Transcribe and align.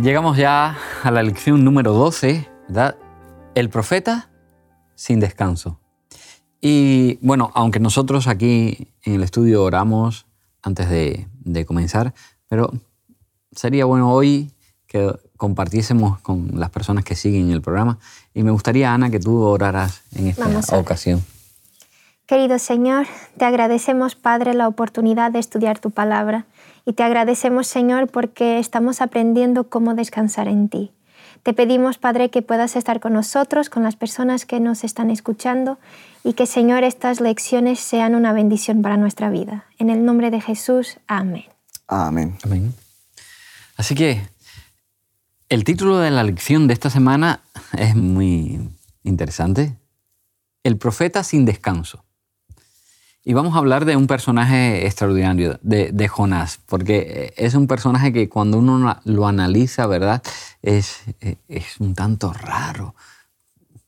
Llegamos 0.00 0.38
ya 0.38 0.78
a 1.02 1.10
la 1.10 1.22
lección 1.22 1.62
número 1.62 1.92
12, 1.92 2.48
¿verdad? 2.68 2.96
El 3.54 3.68
profeta 3.68 4.30
sin 4.94 5.20
descanso. 5.20 5.78
Y 6.58 7.18
bueno, 7.20 7.50
aunque 7.52 7.80
nosotros 7.80 8.26
aquí 8.26 8.94
en 9.02 9.16
el 9.16 9.22
estudio 9.22 9.62
oramos 9.62 10.24
antes 10.62 10.88
de, 10.88 11.28
de 11.40 11.66
comenzar, 11.66 12.14
pero 12.48 12.72
sería 13.52 13.84
bueno 13.84 14.10
hoy 14.10 14.50
que 14.86 15.12
compartiésemos 15.36 16.18
con 16.20 16.52
las 16.54 16.70
personas 16.70 17.04
que 17.04 17.14
siguen 17.14 17.50
el 17.50 17.60
programa. 17.60 17.98
Y 18.32 18.42
me 18.42 18.52
gustaría, 18.52 18.94
Ana, 18.94 19.10
que 19.10 19.20
tú 19.20 19.42
oraras 19.42 20.00
en 20.14 20.28
esta 20.28 20.78
ocasión. 20.78 21.22
Querido 22.24 22.58
Señor, 22.58 23.06
te 23.36 23.44
agradecemos, 23.44 24.14
Padre, 24.14 24.54
la 24.54 24.66
oportunidad 24.66 25.30
de 25.30 25.40
estudiar 25.40 25.78
tu 25.78 25.90
palabra. 25.90 26.46
Y 26.84 26.94
te 26.94 27.02
agradecemos, 27.02 27.66
Señor, 27.66 28.08
porque 28.08 28.58
estamos 28.58 29.00
aprendiendo 29.00 29.68
cómo 29.68 29.94
descansar 29.94 30.48
en 30.48 30.68
ti. 30.68 30.92
Te 31.42 31.54
pedimos, 31.54 31.96
Padre, 31.96 32.30
que 32.30 32.42
puedas 32.42 32.76
estar 32.76 33.00
con 33.00 33.14
nosotros, 33.14 33.70
con 33.70 33.82
las 33.82 33.96
personas 33.96 34.44
que 34.44 34.60
nos 34.60 34.84
están 34.84 35.10
escuchando 35.10 35.78
y 36.22 36.34
que, 36.34 36.46
Señor, 36.46 36.84
estas 36.84 37.20
lecciones 37.20 37.80
sean 37.80 38.14
una 38.14 38.32
bendición 38.32 38.82
para 38.82 38.98
nuestra 38.98 39.30
vida. 39.30 39.64
En 39.78 39.88
el 39.88 40.04
nombre 40.04 40.30
de 40.30 40.40
Jesús, 40.40 40.98
amén. 41.06 41.44
Amén. 41.88 42.36
Amén. 42.44 42.74
Así 43.76 43.94
que 43.94 44.20
el 45.48 45.64
título 45.64 45.98
de 45.98 46.10
la 46.10 46.22
lección 46.22 46.66
de 46.66 46.74
esta 46.74 46.90
semana 46.90 47.40
es 47.76 47.96
muy 47.96 48.60
interesante. 49.02 49.76
El 50.62 50.76
profeta 50.76 51.24
sin 51.24 51.46
descanso. 51.46 52.04
Y 53.22 53.34
vamos 53.34 53.54
a 53.54 53.58
hablar 53.58 53.84
de 53.84 53.96
un 53.96 54.06
personaje 54.06 54.86
extraordinario, 54.86 55.58
de, 55.62 56.08
Jonás, 56.08 56.58
porque 56.64 57.34
es 57.36 57.54
un 57.54 57.66
personaje 57.66 58.14
que 58.14 58.30
cuando 58.30 58.58
uno 58.58 58.98
lo 59.04 59.26
analiza, 59.26 59.86
¿verdad? 59.86 60.22
Es, 60.62 61.02
un 61.78 61.94
tanto 61.94 62.32
raro. 62.32 62.94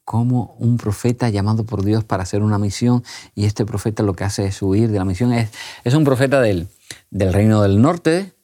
Como 0.04 0.54
un 0.58 0.76
profeta 0.76 1.30
llamado 1.30 1.64
por 1.64 1.82
Dios 1.82 2.04
para 2.04 2.24
hacer 2.24 2.42
una 2.42 2.58
misión 2.58 3.02
y 3.34 3.46
este 3.46 3.64
profeta 3.64 4.02
lo 4.02 4.14
que 4.14 4.24
hace 4.24 4.44
es 4.46 4.60
huir 4.60 4.90
de 4.90 4.98
la 4.98 5.06
misión. 5.06 5.32
Es, 5.32 5.94
un 5.94 6.04
profeta 6.04 6.42
del, 6.42 6.68
reino 7.10 7.62
del 7.62 7.80
norte, 7.80 8.34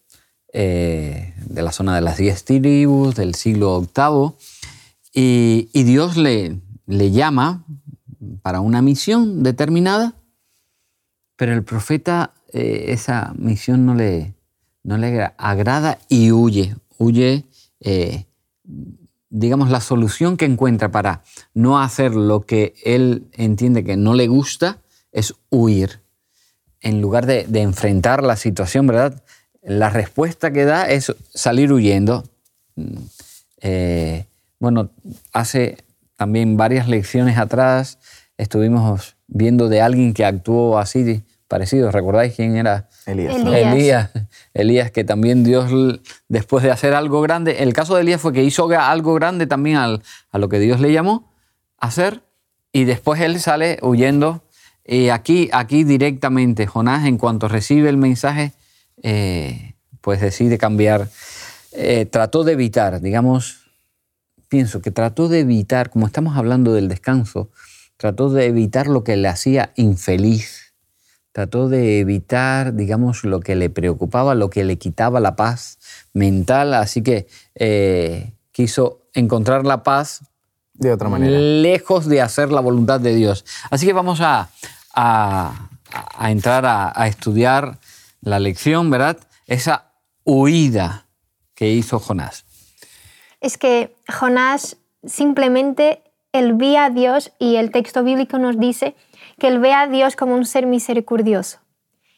eh, 0.55 1.35
de 1.45 1.63
la 1.63 1.73
zona 1.73 1.95
de 1.97 2.01
las 2.01 2.17
diez 2.17 2.45
tribus, 2.45 3.15
del 3.15 3.35
siglo 3.35 3.81
VIII, 3.81 4.33
y, 5.13 5.83
Dios 5.83 6.17
le 6.17 6.61
llama 7.11 7.67
para 8.41 8.61
una 8.61 8.81
misión 8.81 9.43
determinada, 9.43 10.15
pero 11.39 11.55
el 11.55 11.63
profeta 11.63 12.35
eh, 12.53 12.87
esa 12.89 13.33
misión 13.39 13.87
no 13.87 13.95
le, 13.95 14.35
no 14.83 14.99
le 14.99 15.33
agrada 15.39 15.99
y 16.11 16.33
huye, 16.33 16.77
huye, 16.99 17.47
eh, 17.81 18.27
digamos, 19.31 19.71
la 19.71 19.81
solución 19.81 20.37
que 20.37 20.45
encuentra 20.45 20.91
para 20.91 21.23
no 21.55 21.81
hacer 21.81 22.15
lo 22.15 22.43
que 22.43 22.75
él 22.85 23.29
entiende 23.33 23.85
que 23.85 23.97
no 23.97 24.13
le 24.13 24.27
gusta 24.27 24.83
es 25.13 25.35
huir. 25.49 26.03
En 26.81 27.01
lugar 27.01 27.25
de, 27.25 27.45
de 27.45 27.63
enfrentar 27.63 28.23
la 28.23 28.37
situación, 28.37 28.87
¿verdad? 28.87 29.23
la 29.63 29.91
respuesta 29.91 30.51
que 30.51 30.65
da 30.65 30.89
es 30.89 31.15
salir 31.35 31.73
huyendo. 31.73 32.25
Eh, 33.61 34.27
bueno, 34.59 34.91
hace 35.33 35.85
también 36.17 36.57
varias 36.57 36.89
lecciones 36.89 37.39
atrás 37.39 37.99
estuvimos 38.37 39.17
viendo 39.29 39.69
de 39.69 39.81
alguien 39.81 40.13
que 40.15 40.25
actuó 40.25 40.79
así 40.79 41.23
parecido. 41.47 41.91
¿Recordáis 41.91 42.35
quién 42.35 42.57
era? 42.57 42.89
Elías. 43.07 43.37
Elías. 43.37 44.11
Elías. 44.55 44.91
que 44.91 45.05
también 45.05 45.45
Dios, 45.45 45.71
después 46.29 46.65
de 46.65 46.71
hacer 46.71 46.95
algo 46.95 47.21
grande, 47.21 47.63
el 47.63 47.73
caso 47.73 47.95
de 47.95 48.03
Elías 48.03 48.21
fue 48.21 48.33
que 48.33 48.43
hizo 48.43 48.69
algo 48.71 49.15
grande 49.15 49.47
también 49.47 49.77
a 49.77 50.39
lo 50.39 50.49
que 50.49 50.59
Dios 50.59 50.81
le 50.81 50.93
llamó 50.93 51.33
a 51.79 51.87
hacer 51.87 52.23
y 52.73 52.85
después 52.85 53.21
él 53.21 53.41
sale 53.41 53.79
huyendo. 53.83 54.43
Y 54.85 55.11
aquí, 55.11 55.51
aquí 55.53 55.85
directamente, 55.85 56.67
Jonás, 56.67 57.07
en 57.07 57.19
cuanto 57.19 57.49
recibe 57.49 57.91
el 57.91 57.99
mensaje, 57.99 58.53
eh, 59.03 59.75
pues 60.01 60.21
decide 60.21 60.59
cambiar. 60.59 61.09
Eh, 61.73 62.07
trató 62.07 62.45
de 62.45 62.53
evitar, 62.53 63.01
digamos, 63.01 63.69
pienso 64.49 64.81
que 64.81 64.91
trató 64.91 65.29
de 65.29 65.41
evitar, 65.41 65.91
como 65.91 66.07
estamos 66.07 66.37
hablando 66.37 66.73
del 66.73 66.89
descanso, 66.89 67.51
trató 67.99 68.31
de 68.31 68.47
evitar 68.47 68.87
lo 68.87 69.05
que 69.05 69.17
le 69.17 69.29
hacía 69.29 69.73
infeliz, 69.77 70.73
trató 71.33 71.69
de 71.69 72.01
evitar, 72.01 72.75
digamos, 72.75 73.25
lo 73.25 73.41
que 73.41 73.55
le 73.55 73.69
preocupaba, 73.69 74.35
lo 74.35 74.49
que 74.49 74.65
le 74.65 74.79
quitaba 74.79 75.21
la 75.21 75.37
paz 75.37 75.79
mental, 76.15 76.73
así 76.73 77.03
que 77.03 77.27
eh, 77.55 78.33
quiso 78.53 79.03
encontrar 79.13 79.67
la 79.67 79.83
paz 79.83 80.23
de 80.73 80.93
otra 80.93 81.09
manera. 81.09 81.39
Lejos 81.39 82.07
de 82.07 82.23
hacer 82.23 82.51
la 82.51 82.61
voluntad 82.61 83.01
de 83.01 83.15
Dios. 83.15 83.45
Así 83.69 83.85
que 83.85 83.93
vamos 83.93 84.21
a, 84.23 84.49
entrar 86.21 86.65
a 86.67 87.07
estudiar 87.09 87.79
la 88.21 88.39
lección, 88.39 88.91
¿verdad? 88.91 89.19
Esa 89.47 89.93
huida 90.25 91.07
que 91.55 91.71
hizo 91.73 91.99
Jonás. 91.99 92.45
Es 93.41 93.59
que 93.59 93.97
Jonás 94.09 94.77
simplemente 95.05 96.03
él 96.33 96.55
ve 96.55 96.77
a 96.77 96.91
Dios 96.91 97.33
y 97.39 97.57
el 97.57 97.71
texto 97.71 98.03
bíblico 98.03 98.39
nos 98.39 98.59
dice 98.59 98.95
que 99.39 99.49
él 99.49 99.59
ve 99.59 99.73
a 99.73 99.87
Dios 99.87 100.17
como 100.17 100.35
un 100.35 100.45
ser 100.45 100.67
misericordioso. 100.67 101.61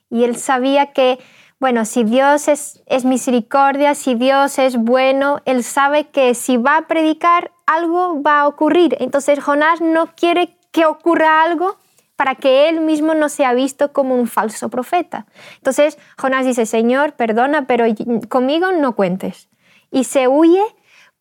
Y 0.09 0.25
él 0.25 0.37
sabía 0.37 0.93
que, 0.93 1.19
bueno, 1.61 1.85
si 1.85 2.05
Dios 2.05 2.49
es, 2.49 2.83
es 2.87 3.05
misericordia, 3.05 3.95
si 3.95 4.15
Dios 4.15 4.59
es 4.59 4.77
bueno, 4.77 5.41
él 5.45 5.63
sabe 5.63 6.09
que 6.09 6.35
si 6.35 6.57
va 6.57 6.77
a 6.77 6.87
predicar, 6.87 7.53
algo 7.67 8.23
va 8.23 8.41
a 8.41 8.49
ocurrir. 8.49 8.97
Entonces 9.01 9.43
Jonás 9.43 9.81
no 9.81 10.15
quiere 10.15 10.57
que 10.73 10.87
ocurra 10.87 11.43
algo 11.43 11.79
para 12.17 12.35
que 12.35 12.69
él 12.69 12.81
mismo 12.81 13.15
no 13.15 13.29
sea 13.29 13.55
visto 13.55 13.93
como 13.93 14.15
un 14.15 14.27
falso 14.27 14.69
profeta. 14.69 15.27
Entonces 15.57 15.99
Jonás 16.19 16.45
dice, 16.45 16.67
Señor, 16.67 17.13
perdona, 17.13 17.67
pero 17.67 17.87
conmigo 18.29 18.73
no 18.73 18.95
cuentes. 18.95 19.49
Y 19.91 20.05
se 20.05 20.29
huye 20.29 20.63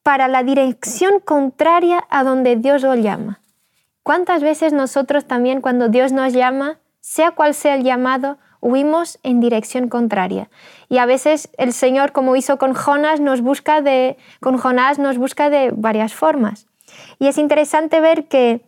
para 0.04 0.28
la 0.28 0.44
dirección 0.44 1.20
contraria 1.20 2.06
a 2.10 2.24
donde 2.24 2.56
Dios 2.56 2.82
lo 2.84 2.96
llama. 2.96 3.42
¿Cuántas 4.04 4.42
veces 4.42 4.74
nosotros 4.74 5.26
también 5.26 5.62
cuando 5.62 5.90
Dios 5.90 6.12
nos 6.12 6.34
llama, 6.34 6.80
sea 7.00 7.32
cual 7.32 7.54
sea 7.54 7.76
el 7.76 7.84
llamado, 7.84 8.38
huimos 8.62 9.20
en 9.24 9.40
dirección 9.40 9.90
contraria? 9.90 10.50
Y 10.88 10.98
a 10.98 11.06
veces 11.06 11.50
el 11.58 11.74
Señor, 11.74 12.12
como 12.12 12.36
hizo 12.36 12.58
con 12.58 12.74
Jonás, 12.74 13.20
nos 13.20 13.42
busca 13.42 13.82
de, 13.82 14.18
con 14.40 14.58
Jonás 14.58 15.00
nos 15.00 15.18
busca 15.18 15.50
de 15.50 15.72
varias 15.76 16.14
formas. 16.14 16.68
Y 17.20 17.28
es 17.28 17.38
interesante 17.38 18.00
ver 18.00 18.28
que 18.28 18.66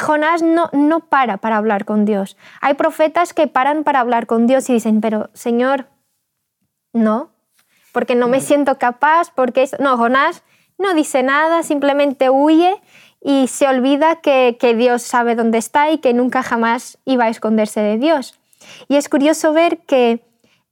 Jonás 0.00 0.42
no, 0.42 0.70
no 0.72 1.00
para 1.00 1.38
para 1.38 1.56
hablar 1.56 1.84
con 1.84 2.04
Dios. 2.04 2.36
Hay 2.60 2.74
profetas 2.74 3.32
que 3.32 3.46
paran 3.46 3.84
para 3.84 4.00
hablar 4.00 4.26
con 4.26 4.46
Dios 4.46 4.68
y 4.70 4.74
dicen, 4.74 5.00
pero 5.00 5.30
Señor, 5.32 5.86
no, 6.92 7.30
porque 7.92 8.14
no 8.14 8.28
me 8.28 8.40
siento 8.40 8.78
capaz, 8.78 9.30
porque... 9.34 9.68
No, 9.78 9.96
Jonás 9.96 10.42
no 10.78 10.94
dice 10.94 11.22
nada, 11.22 11.62
simplemente 11.62 12.30
huye 12.30 12.80
y 13.20 13.48
se 13.48 13.66
olvida 13.66 14.16
que, 14.16 14.56
Dios 14.76 15.02
sabe 15.02 15.34
dónde 15.34 15.58
está 15.58 15.90
y 15.90 15.98
que 15.98 16.12
nunca 16.12 16.42
jamás 16.42 16.98
iba 17.04 17.24
a 17.24 17.30
esconderse 17.30 17.80
de 17.80 17.96
Dios. 17.96 18.38
Y 18.88 18.96
es 18.96 19.08
curioso 19.08 19.52
ver 19.52 19.78
que 19.78 20.20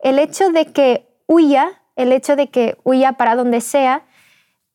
el 0.01 0.19
hecho 0.19 0.51
de 0.51 0.67
que 0.67 1.07
huya, 1.27 1.81
el 1.97 2.13
hecho 2.13 2.37
de 2.37 2.49
que 2.49 2.77
huya 2.85 3.13
para 3.13 3.37
donde 3.37 3.61
sea, 3.61 4.03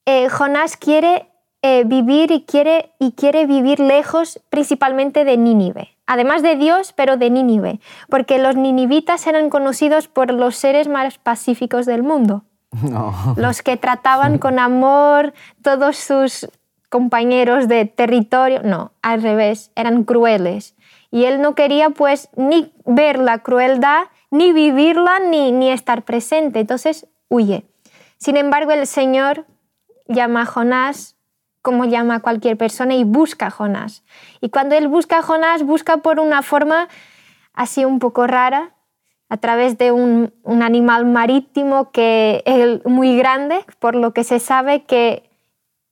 eh, 0.06 0.28
Jonás 0.28 0.76
quiere 0.76 1.28
eh, 1.62 1.84
vivir 1.84 2.30
y 2.32 2.42
quiere, 2.42 2.92
y 2.98 3.12
quiere 3.12 3.46
vivir 3.46 3.78
lejos 3.78 4.40
principalmente 4.50 5.24
de 5.24 5.36
Nínive. 5.36 5.96
Además 6.06 6.42
de 6.42 6.56
Dios, 6.56 6.92
pero 6.96 7.16
de 7.16 7.30
Nínive, 7.30 7.80
porque 8.08 8.38
los 8.38 8.56
ninivitas 8.56 9.26
eran 9.26 9.50
conocidos 9.50 10.08
por 10.08 10.32
los 10.32 10.56
seres 10.56 10.88
más 10.88 11.18
pacíficos 11.18 11.84
del 11.84 12.02
mundo. 12.02 12.44
Los 13.36 13.62
que 13.62 13.76
trataban 13.76 14.38
con 14.38 14.58
amor 14.58 15.34
todos 15.62 15.96
sus 15.96 16.48
compañeros 16.88 17.68
de 17.68 17.84
territorio. 17.84 18.62
No, 18.62 18.92
al 19.02 19.22
revés, 19.22 19.70
eran 19.74 20.04
crueles. 20.04 20.74
Y 21.10 21.24
él 21.24 21.40
no 21.40 21.54
quería 21.54 21.90
pues 21.90 22.28
ni 22.36 22.72
ver 22.84 23.18
la 23.18 23.38
crueldad, 23.38 24.04
ni 24.30 24.52
vivirla, 24.52 25.18
ni, 25.20 25.52
ni 25.52 25.70
estar 25.70 26.02
presente. 26.02 26.60
Entonces 26.60 27.06
huye. 27.28 27.64
Sin 28.18 28.36
embargo, 28.36 28.72
el 28.72 28.86
Señor 28.86 29.46
llama 30.06 30.42
a 30.42 30.46
Jonás 30.46 31.16
como 31.62 31.84
llama 31.84 32.20
cualquier 32.20 32.56
persona 32.56 32.94
y 32.94 33.04
busca 33.04 33.48
a 33.48 33.50
Jonás. 33.50 34.04
Y 34.40 34.48
cuando 34.48 34.74
él 34.74 34.88
busca 34.88 35.18
a 35.18 35.22
Jonás, 35.22 35.62
busca 35.62 35.98
por 35.98 36.20
una 36.20 36.42
forma 36.42 36.88
así 37.52 37.84
un 37.84 37.98
poco 37.98 38.26
rara, 38.26 38.74
a 39.28 39.36
través 39.36 39.76
de 39.76 39.92
un, 39.92 40.32
animal 40.44 41.04
marítimo 41.06 41.90
que 41.90 42.42
es 42.46 42.84
muy 42.86 43.16
grande, 43.16 43.60
por 43.78 43.94
lo 43.94 44.12
que 44.12 44.24
se 44.24 44.38
sabe 44.38 44.84
que 44.84 45.28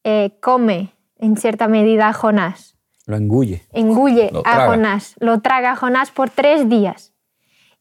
eh, 0.03 0.31
come 0.41 0.93
en 1.17 1.37
cierta 1.37 1.67
medida 1.67 2.09
a 2.09 2.13
Jonás. 2.13 2.75
Lo 3.05 3.15
engulle. 3.15 3.63
Engulle 3.71 4.31
a 4.43 4.65
Jonás, 4.67 5.15
lo 5.19 5.39
traga 5.41 5.71
a 5.71 5.75
Jonás 5.75 6.11
por 6.11 6.29
tres 6.29 6.67
días. 6.67 7.13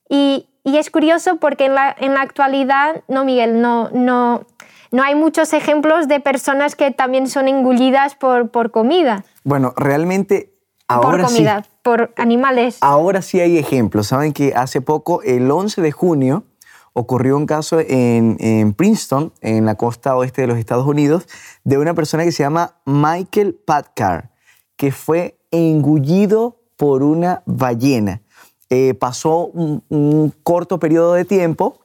Y, 0.09 0.49
es 0.65 0.91
curioso 0.91 1.37
porque 1.37 1.67
en 1.67 1.75
la, 1.75 1.95
en 1.99 2.15
la, 2.15 2.23
actualidad, 2.23 3.03
no 3.07 3.25
Miguel, 3.25 3.61
no, 3.61 3.89
no, 3.91 4.47
no 4.91 5.03
hay 5.03 5.15
muchos 5.15 5.53
ejemplos 5.53 6.09
de 6.09 6.19
personas 6.19 6.75
que 6.75 6.91
también 6.91 7.29
son 7.29 7.47
engullidas 7.47 8.17
por, 8.17 8.51
por 8.51 8.73
comida. 8.73 9.25
Bueno, 9.45 9.73
realmente 9.77 10.53
ahora 10.89 11.23
por 11.25 11.33
comida, 11.33 11.63
sí. 11.63 11.71
Por 11.87 12.13
animales. 12.17 12.79
Ahora 12.81 13.23
sí 13.23 13.39
hay 13.39 13.59
ejemplos. 13.59 14.09
Saben 14.09 14.33
que 14.33 14.55
hace 14.57 14.81
poco, 14.81 15.23
el 15.23 15.49
11 15.49 15.83
de 15.83 15.93
junio, 15.93 16.43
ocurrió 16.95 17.37
un 17.37 17.47
caso 17.47 17.79
en, 17.79 18.37
en, 18.41 18.75
Princeton, 18.75 19.33
en 19.41 19.67
la 19.67 19.77
costa 19.77 20.17
oeste 20.17 20.41
de 20.41 20.49
los 20.49 20.59
Estados 20.59 20.85
Unidos, 20.85 21.29
de 21.63 21.79
una 21.79 21.95
persona 21.95 22.25
que 22.25 22.33
se 22.33 22.43
llama 22.43 22.75
Michael 22.87 23.55
Patcar, 23.55 24.33
que 24.75 24.91
fue 24.91 25.39
engullido 25.53 26.57
por 26.77 27.05
una 27.05 27.45
ballena. 27.47 28.21
Eh, 28.69 28.95
pasó 28.95 29.47
un, 29.47 29.85
un, 29.89 30.35
corto 30.43 30.81
periodo 30.81 31.15
de 31.15 31.25
tiempo, 31.25 31.83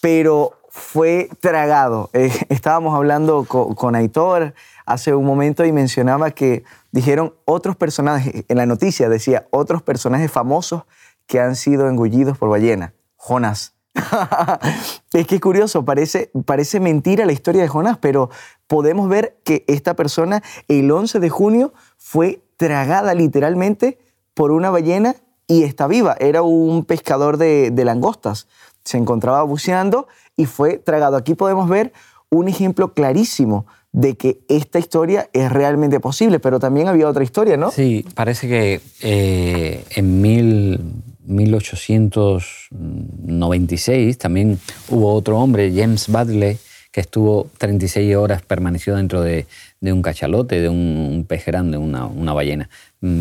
pero 0.00 0.59
fue 0.70 1.28
tragado. 1.40 2.08
Eh, 2.12 2.32
estábamos 2.48 2.94
hablando 2.94 3.44
con, 3.44 3.74
con 3.74 3.94
Aitor 3.94 4.54
hace 4.86 5.14
un 5.14 5.24
momento 5.24 5.64
y 5.64 5.72
mencionaba 5.72 6.30
que 6.30 6.64
dijeron 6.90 7.34
otros 7.44 7.76
personajes, 7.76 8.44
en 8.48 8.56
la 8.56 8.66
noticia 8.66 9.08
decía 9.08 9.46
otros 9.50 9.82
personajes 9.82 10.30
famosos 10.30 10.84
que 11.26 11.40
han 11.40 11.54
sido 11.54 11.88
engullidos 11.88 12.38
por 12.38 12.48
ballena. 12.48 12.94
Jonás. 13.16 13.74
es 15.12 15.26
que 15.26 15.34
es 15.36 15.40
curioso, 15.40 15.84
parece, 15.84 16.30
parece 16.44 16.80
mentira 16.80 17.26
la 17.26 17.32
historia 17.32 17.62
de 17.62 17.68
Jonás, 17.68 17.98
pero 17.98 18.30
podemos 18.66 19.08
ver 19.08 19.38
que 19.44 19.64
esta 19.68 19.94
persona 19.94 20.42
el 20.68 20.90
11 20.90 21.20
de 21.20 21.28
junio 21.28 21.72
fue 21.98 22.42
tragada 22.56 23.14
literalmente 23.14 23.98
por 24.34 24.52
una 24.52 24.70
ballena 24.70 25.16
y 25.46 25.64
está 25.64 25.86
viva. 25.86 26.16
Era 26.18 26.42
un 26.42 26.84
pescador 26.84 27.36
de 27.36 27.84
langostas. 27.84 28.48
Se 28.84 28.96
encontraba 28.96 29.42
buceando 29.42 30.08
y 30.40 30.46
fue 30.46 30.78
tragado. 30.78 31.16
Aquí 31.16 31.34
podemos 31.34 31.68
ver 31.68 31.92
un 32.30 32.48
ejemplo 32.48 32.94
clarísimo 32.94 33.66
de 33.92 34.16
que 34.16 34.40
esta 34.48 34.78
historia 34.78 35.28
es 35.34 35.52
realmente 35.52 36.00
posible, 36.00 36.40
pero 36.40 36.58
también 36.58 36.88
había 36.88 37.06
otra 37.08 37.24
historia, 37.24 37.58
¿no? 37.58 37.70
Sí, 37.70 38.06
parece 38.14 38.48
que 38.48 38.80
eh, 39.02 39.84
en 39.96 40.22
mil, 40.22 40.80
1896 41.26 44.16
también 44.16 44.58
hubo 44.88 45.12
otro 45.12 45.38
hombre, 45.38 45.70
James 45.74 46.08
Badley, 46.08 46.56
que 46.90 47.02
estuvo 47.02 47.48
36 47.58 48.16
horas, 48.16 48.40
permaneció 48.42 48.96
dentro 48.96 49.20
de, 49.20 49.46
de 49.80 49.92
un 49.92 50.00
cachalote, 50.00 50.58
de 50.60 50.70
un, 50.70 51.10
un 51.12 51.24
pez 51.24 51.44
grande, 51.44 51.76
una, 51.76 52.06
una, 52.06 52.32
ballena. 52.32 52.70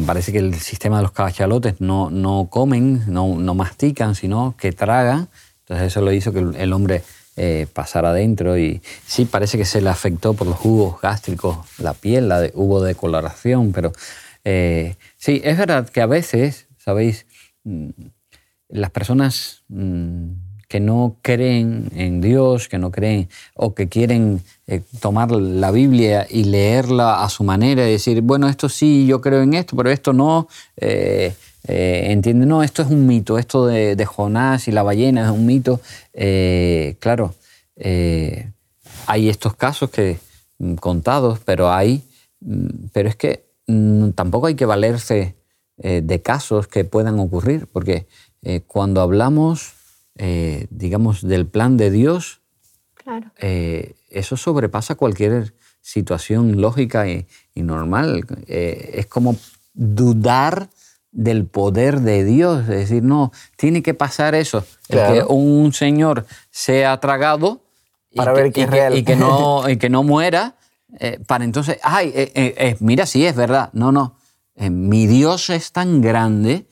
Parece 0.06 0.31
que 0.31 0.38
el 0.39 0.54
sistema 0.56 0.95
de 0.98 1.04
los 1.04 1.12
cachalotes 1.12 1.81
no, 1.81 2.10
no 2.10 2.48
comen, 2.50 3.04
no, 3.07 3.36
no 3.36 3.56
mastican, 3.56 4.15
sino 4.15 4.56
que 4.57 4.72
tragan. 4.72 5.27
Entonces 5.69 5.92
eso 5.92 6.01
lo 6.01 6.12
hizo 6.12 6.33
que 6.33 6.39
el 6.39 6.74
hombre 6.74 7.04
eh, 7.42 7.68
pasar 7.71 8.06
adentro 8.06 8.57
y 8.57 8.81
sí, 9.07 9.24
parece 9.24 9.57
que 9.57 9.63
se 9.63 9.80
le 9.80 9.89
afectó 9.89 10.33
por 10.33 10.45
los 10.45 10.57
jugos 10.57 11.00
gástricos 11.00 11.57
la 11.77 11.94
piel, 11.94 12.27
la 12.27 12.42
de, 12.42 12.51
hubo 12.54 12.81
decoloración, 12.81 13.71
pero 13.71 13.94
eh, 14.44 14.98
sí, 15.16 15.39
es 15.45 15.57
verdad 15.57 15.88
que 15.88 16.01
a 16.01 16.06
veces, 16.06 16.68
¿sabéis? 16.77 17.27
Las 18.68 18.89
personas 18.89 19.63
que 20.68 20.80
no 20.81 21.16
creen 21.21 21.89
en 21.95 22.19
Dios, 22.19 22.68
que 22.68 22.77
no 22.77 22.92
creen 22.92 23.30
o 23.54 23.74
que 23.74 23.88
quieren 23.88 24.42
eh, 24.68 24.81
tomar 25.00 25.31
la 25.31 25.72
Biblia 25.72 26.27
y 26.30 26.44
leerla 26.44 27.24
a 27.24 27.30
su 27.30 27.45
manera 27.45 27.88
y 27.88 27.92
decir, 27.94 28.19
bueno, 28.22 28.50
esto 28.50 28.68
sí, 28.68 29.07
yo 29.07 29.22
creo 29.22 29.44
en 29.44 29.54
esto, 29.54 29.77
pero 29.77 29.89
esto 29.92 30.12
no, 30.12 30.50
eh, 31.68 32.12
entiende, 32.12 32.46
no, 32.46 32.64
esto 32.64 32.82
es 32.82 32.90
un 32.90 33.06
mito, 33.06 33.38
esto 33.38 33.66
de, 33.66 33.96
de, 33.96 34.06
Jonás 34.06 34.68
y 34.68 34.72
la 34.72 34.84
ballena 34.84 35.26
es 35.26 35.32
un 35.32 35.46
mito. 35.46 35.82
Eh, 36.14 36.96
claro, 37.00 37.36
eh, 37.76 38.52
hay 39.08 39.30
estos 39.30 39.56
casos 39.56 39.90
que 39.90 40.20
mm, 40.58 40.76
contados, 40.76 41.40
pero 41.40 41.72
hay, 41.72 42.04
mm, 42.40 42.68
pero 42.94 43.10
es 43.10 43.16
que 43.16 43.46
mm, 43.68 44.12
tampoco 44.12 44.48
hay 44.48 44.56
que 44.56 44.66
valerse 44.66 45.36
eh, 45.78 46.02
de 46.04 46.22
casos 46.22 46.68
que 46.68 46.86
puedan 46.86 47.20
ocurrir, 47.20 47.68
porque 47.68 48.08
cuando 48.68 49.02
hablamos, 49.02 49.74
digamos, 50.70 51.28
del 51.28 51.46
plan 51.46 51.76
de 51.76 51.92
Dios, 51.92 52.40
claro. 52.94 53.30
eso 53.38 54.38
sobrepasa 54.38 54.96
cualquier 54.96 55.54
situación 55.82 56.62
lógica 56.62 57.10
y, 57.10 57.28
y 57.54 57.64
normal. 57.64 58.26
es 58.48 59.06
como 59.08 59.36
dudar 59.74 60.70
del 61.12 61.46
poder 61.46 62.02
de 62.02 62.24
Dios, 62.24 62.62
es 62.62 62.68
decir, 62.68 63.04
no, 63.04 63.32
tiene 63.58 63.82
que 63.82 63.94
pasar 63.94 64.36
eso, 64.36 64.64
claro. 64.88 65.14
el 65.14 65.20
que 65.20 65.26
un 65.34 65.74
señor 65.74 66.26
sea 66.52 67.00
tragado 67.00 67.64
para 68.16 68.32
y 68.32 68.36
ver 68.36 68.46
que, 68.46 68.52
que, 68.52 68.62
es 68.62 68.70
real. 68.70 68.98
Y 68.98 69.04
que 69.04 69.16
no, 69.16 69.68
y 69.70 69.78
que 69.78 69.90
no 69.90 70.04
muera, 70.04 70.56
eh, 71.00 71.20
para 71.26 71.44
entonces, 71.44 71.78
ay, 71.84 72.12
eh, 72.16 72.32
eh, 72.36 72.78
mira, 72.80 73.06
sí, 73.06 73.26
es 73.26 73.36
verdad, 73.36 73.70
no, 73.74 73.92
no, 73.92 74.18
mi 74.56 75.08
Dios 75.08 75.50
es 75.50 75.72
tan 75.72 76.02
grande 76.02 76.66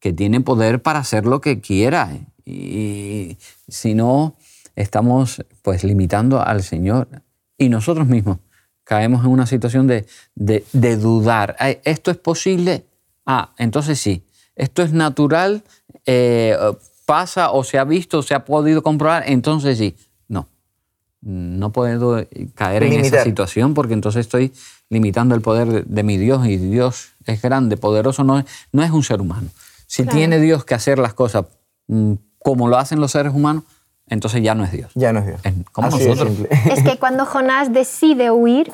que 0.00 0.12
tiene 0.12 0.40
poder 0.40 0.82
para 0.82 1.00
hacer 1.00 1.26
lo 1.26 1.40
que 1.40 1.60
quiera, 1.60 2.10
y 2.44 3.38
si 3.68 3.94
no, 3.94 4.36
estamos 4.76 5.44
pues 5.62 5.84
limitando 5.84 6.42
al 6.42 6.62
Señor 6.62 7.08
y 7.56 7.68
nosotros 7.68 8.06
mismos 8.06 8.38
caemos 8.82 9.24
en 9.24 9.30
una 9.30 9.46
situación 9.46 9.86
de, 9.86 10.06
de, 10.34 10.64
de 10.72 10.96
dudar, 10.96 11.56
¿esto 11.84 12.10
es 12.10 12.18
posible? 12.18 12.84
Ah, 13.26 13.52
entonces 13.58 14.00
sí. 14.00 14.24
Esto 14.56 14.82
es 14.82 14.92
natural, 14.92 15.64
eh, 16.06 16.56
pasa 17.06 17.50
o 17.50 17.64
se 17.64 17.78
ha 17.78 17.84
visto, 17.84 18.18
o 18.18 18.22
se 18.22 18.34
ha 18.34 18.44
podido 18.44 18.82
comprobar, 18.82 19.24
entonces 19.26 19.78
sí. 19.78 19.96
No. 20.28 20.48
No 21.20 21.72
puedo 21.72 22.24
caer 22.54 22.82
Limitar. 22.82 23.04
en 23.06 23.14
esa 23.14 23.24
situación 23.24 23.74
porque 23.74 23.94
entonces 23.94 24.20
estoy 24.20 24.52
limitando 24.90 25.34
el 25.34 25.40
poder 25.40 25.68
de, 25.68 25.82
de, 25.82 26.02
mi 26.02 26.18
Dios 26.18 26.46
y 26.46 26.56
Dios 26.56 27.12
es 27.26 27.40
grande, 27.40 27.76
poderoso, 27.76 28.24
no 28.24 28.38
es, 28.38 28.44
no 28.72 28.82
es 28.82 28.90
un 28.90 29.02
ser 29.02 29.20
humano. 29.20 29.48
Si 29.86 30.02
claro. 30.02 30.18
tiene 30.18 30.40
Dios 30.40 30.64
que 30.64 30.74
hacer 30.74 30.98
las 30.98 31.14
cosas 31.14 31.46
mm, 31.88 32.14
como 32.38 32.68
lo 32.68 32.76
hacen 32.76 33.00
los 33.00 33.12
seres 33.12 33.32
humanos, 33.32 33.64
entonces 34.06 34.42
ya 34.42 34.54
no 34.54 34.64
es 34.64 34.72
Dios. 34.72 34.92
Ya 34.94 35.12
no 35.12 35.20
es 35.20 35.26
Dios. 35.26 35.40
Es 35.44 35.54
como 35.72 35.88
Así 35.88 36.06
nosotros. 36.06 36.36
Es 36.70 36.82
que 36.82 36.98
cuando 36.98 37.24
Jonás 37.24 37.72
decide 37.72 38.30
huir, 38.30 38.70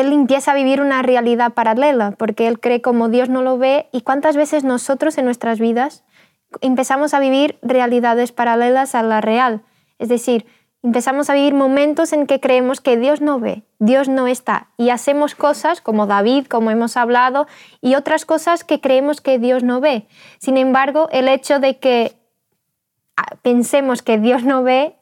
él 0.00 0.12
empieza 0.12 0.52
a 0.52 0.54
vivir 0.54 0.80
una 0.80 1.02
realidad 1.02 1.52
paralela, 1.54 2.12
porque 2.12 2.46
él 2.46 2.60
cree 2.60 2.80
como 2.80 3.08
Dios 3.08 3.28
no 3.28 3.42
lo 3.42 3.58
ve. 3.58 3.88
¿Y 3.92 4.02
cuántas 4.02 4.36
veces 4.36 4.64
nosotros 4.64 5.18
en 5.18 5.24
nuestras 5.24 5.58
vidas 5.58 6.04
empezamos 6.60 7.14
a 7.14 7.20
vivir 7.20 7.58
realidades 7.62 8.32
paralelas 8.32 8.94
a 8.94 9.02
la 9.02 9.20
real? 9.20 9.62
Es 9.98 10.08
decir, 10.08 10.46
empezamos 10.82 11.30
a 11.30 11.34
vivir 11.34 11.54
momentos 11.54 12.12
en 12.12 12.26
que 12.26 12.40
creemos 12.40 12.80
que 12.80 12.96
Dios 12.96 13.20
no 13.20 13.40
ve, 13.40 13.62
Dios 13.78 14.08
no 14.08 14.26
está, 14.26 14.68
y 14.76 14.90
hacemos 14.90 15.34
cosas 15.34 15.80
como 15.80 16.06
David, 16.06 16.46
como 16.46 16.70
hemos 16.70 16.96
hablado, 16.96 17.46
y 17.80 17.94
otras 17.94 18.26
cosas 18.26 18.64
que 18.64 18.80
creemos 18.80 19.20
que 19.20 19.38
Dios 19.38 19.62
no 19.62 19.80
ve. 19.80 20.06
Sin 20.38 20.58
embargo, 20.58 21.08
el 21.10 21.28
hecho 21.28 21.58
de 21.58 21.78
que 21.78 22.12
pensemos 23.42 24.02
que 24.02 24.18
Dios 24.18 24.44
no 24.44 24.62
ve 24.62 24.96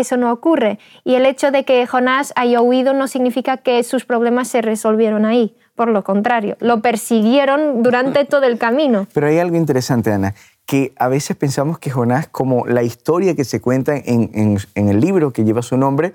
eso 0.00 0.16
no 0.16 0.32
ocurre. 0.32 0.78
Y 1.04 1.14
el 1.14 1.26
hecho 1.26 1.50
de 1.50 1.64
que 1.64 1.86
Jonás 1.86 2.32
haya 2.36 2.60
huido 2.60 2.92
no 2.92 3.08
significa 3.08 3.58
que 3.58 3.82
sus 3.82 4.04
problemas 4.04 4.48
se 4.48 4.62
resolvieron 4.62 5.24
ahí. 5.24 5.54
Por 5.74 5.88
lo 5.88 6.04
contrario, 6.04 6.56
lo 6.60 6.82
persiguieron 6.82 7.82
durante 7.82 8.24
todo 8.24 8.44
el 8.44 8.58
camino. 8.58 9.06
Pero 9.14 9.28
hay 9.28 9.38
algo 9.38 9.56
interesante, 9.56 10.12
Ana, 10.12 10.34
que 10.66 10.92
a 10.98 11.08
veces 11.08 11.36
pensamos 11.36 11.78
que 11.78 11.90
Jonás, 11.90 12.28
como 12.28 12.66
la 12.66 12.82
historia 12.82 13.34
que 13.34 13.44
se 13.44 13.60
cuenta 13.60 13.96
en, 13.96 14.58
el 14.74 15.00
libro 15.00 15.32
que 15.32 15.44
lleva 15.44 15.62
su 15.62 15.76
nombre, 15.76 16.12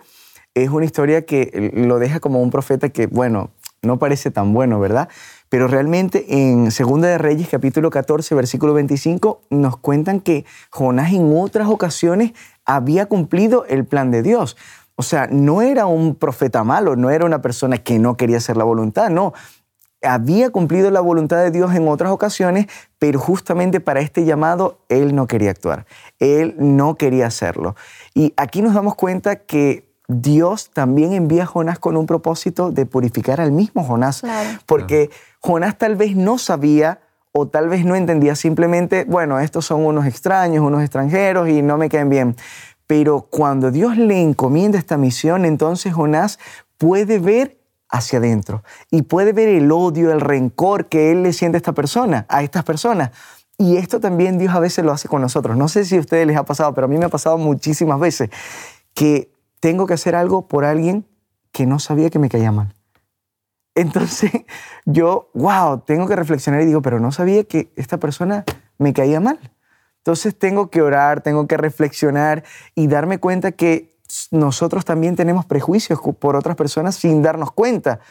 es 0.54 0.70
una 0.70 0.86
historia 0.86 1.26
que 1.26 1.72
lo 1.74 2.00
deja 2.00 2.20
como 2.20 2.42
un 2.42 2.52
profeta 2.52 2.90
que, 2.90 3.08
bueno, 3.08 3.50
no 3.82 4.00
parece 4.00 4.32
tan 4.32 4.54
bueno, 4.54 4.80
¿verdad? 4.80 5.10
Pero 5.56 5.70
realmente 5.70 6.26
en 6.52 6.70
Segunda 6.70 7.08
de 7.08 7.18
Reyes, 7.18 7.48
capítulo 7.48 7.90
14, 7.90 8.36
versículo 8.36 8.74
25, 8.74 9.44
nos 9.52 9.78
cuentan 9.78 10.20
que 10.20 10.44
Jonás 10.70 11.14
en 11.14 11.32
otras 11.34 11.70
ocasiones 11.70 12.34
había 12.66 13.06
cumplido 13.06 13.64
el 13.70 13.86
plan 13.86 14.12
de 14.12 14.22
Dios. 14.22 14.58
O 14.96 15.02
sea, 15.02 15.28
no 15.32 15.62
era 15.62 15.86
un 15.86 16.16
profeta 16.16 16.66
malo, 16.66 16.98
no 16.98 17.10
era 17.10 17.24
una 17.24 17.42
persona 17.42 17.78
que 17.78 18.00
no 18.00 18.18
quería 18.18 18.36
hacer 18.36 18.58
la 18.58 18.66
voluntad, 18.66 19.10
no. 19.10 19.32
Había 20.02 20.50
cumplido 20.50 20.92
la 20.92 21.00
voluntad 21.00 21.38
de 21.38 21.52
Dios 21.52 21.74
en 21.74 21.88
otras 21.88 22.12
ocasiones, 22.12 22.66
pero 23.00 23.18
justamente 23.18 23.80
para 23.80 24.02
este 24.02 24.26
llamado 24.26 24.80
él 24.90 25.16
no 25.16 25.26
quería 25.26 25.52
actuar, 25.52 25.86
él 26.20 26.56
no 26.58 26.96
quería 26.96 27.28
hacerlo. 27.28 27.78
Y 28.14 28.34
aquí 28.36 28.62
nos 28.62 28.74
damos 28.74 28.96
cuenta 28.96 29.38
que 29.38 29.85
Dios 30.08 30.70
también 30.72 31.14
envía 31.14 31.44
a 31.44 31.48
Jonás 31.48 31.80
con 31.80 31.98
un 31.98 32.06
propósito 32.06 32.72
de 32.72 32.86
purificar 32.86 33.42
al 33.42 33.52
mismo 33.52 33.84
Jonás, 33.84 34.22
claro. 34.22 34.60
porque 34.66 35.10
Jonás 35.40 35.78
tal 35.78 35.96
vez 35.96 36.16
no 36.16 36.38
sabía 36.38 37.00
o 37.32 37.48
tal 37.48 37.68
vez 37.68 37.86
no 37.86 37.96
entendía 37.96 38.36
simplemente, 38.36 39.04
bueno, 39.06 39.40
estos 39.40 39.66
son 39.66 39.86
unos 39.86 40.06
extraños, 40.06 40.64
unos 40.64 40.82
extranjeros 40.82 41.50
y 41.50 41.62
no 41.62 41.78
me 41.78 41.90
caen 41.90 42.10
bien. 42.10 42.36
Pero 42.88 43.28
cuando 43.30 43.72
Dios 43.72 43.98
le 43.98 44.22
encomienda 44.22 44.78
esta 44.78 44.98
misión, 44.98 45.44
entonces 45.44 45.94
Jonás 45.94 46.40
puede 46.78 47.20
ver 47.20 47.58
hacia 47.90 48.20
adentro 48.20 48.64
y 48.92 49.04
puede 49.04 49.34
ver 49.34 49.50
el 49.50 49.72
odio, 49.72 50.12
el 50.12 50.22
rencor 50.22 50.88
que 50.88 51.12
él 51.12 51.24
le 51.24 51.34
siente 51.34 51.58
a 51.58 51.60
esta 51.60 51.74
persona, 51.74 52.26
a 52.30 52.44
estas 52.44 52.64
personas. 52.64 53.12
Y 53.58 53.78
esto 53.78 54.00
también 54.00 54.38
Dios 54.38 54.54
a 54.54 54.60
veces 54.60 54.86
lo 54.86 54.92
hace 54.92 55.08
con 55.08 55.22
nosotros. 55.22 55.58
No 55.58 55.68
sé 55.68 55.86
si 55.86 55.98
a 55.98 56.00
ustedes 56.00 56.28
les 56.28 56.38
ha 56.38 56.44
pasado, 56.44 56.74
pero 56.74 56.86
a 56.86 56.88
mí 56.88 56.98
me 56.98 57.06
ha 57.06 57.10
pasado 57.10 57.38
muchísimas 57.38 58.00
veces 58.00 58.30
que 58.94 59.35
tengo 59.66 59.88
que 59.88 59.96
hacer 59.96 60.14
algo 60.14 60.48
por 60.48 60.64
alguien 60.64 61.08
que 61.52 61.66
no 61.66 61.80
sabía 61.80 62.12
que 62.12 62.20
me 62.20 62.30
caía 62.30 62.52
mal. 62.52 62.76
Entonces 63.74 64.32
yo, 64.86 65.32
wow, 65.34 65.80
tengo 65.80 66.08
que 66.08 66.16
reflexionar 66.16 66.62
y 66.62 66.66
digo, 66.66 66.84
pero 66.84 67.00
no 67.00 67.12
sabía 67.12 67.46
que 67.46 67.72
esta 67.76 67.98
persona 67.98 68.46
me 68.78 68.94
caía 68.94 69.20
mal. 69.20 69.40
Entonces 69.98 70.38
tengo 70.38 70.70
que 70.70 70.84
orar, 70.84 71.22
tengo 71.22 71.48
que 71.48 71.58
reflexionar 71.58 72.44
y 72.76 72.86
darme 72.86 73.18
cuenta 73.18 73.54
que 73.54 73.98
nosotros 74.30 74.86
también 74.86 75.16
tenemos 75.16 75.46
prejuicios 75.46 76.00
por 76.20 76.36
otras 76.36 76.56
personas 76.56 76.94
sin 76.94 77.24
darnos 77.24 77.52
cuenta. 77.52 78.02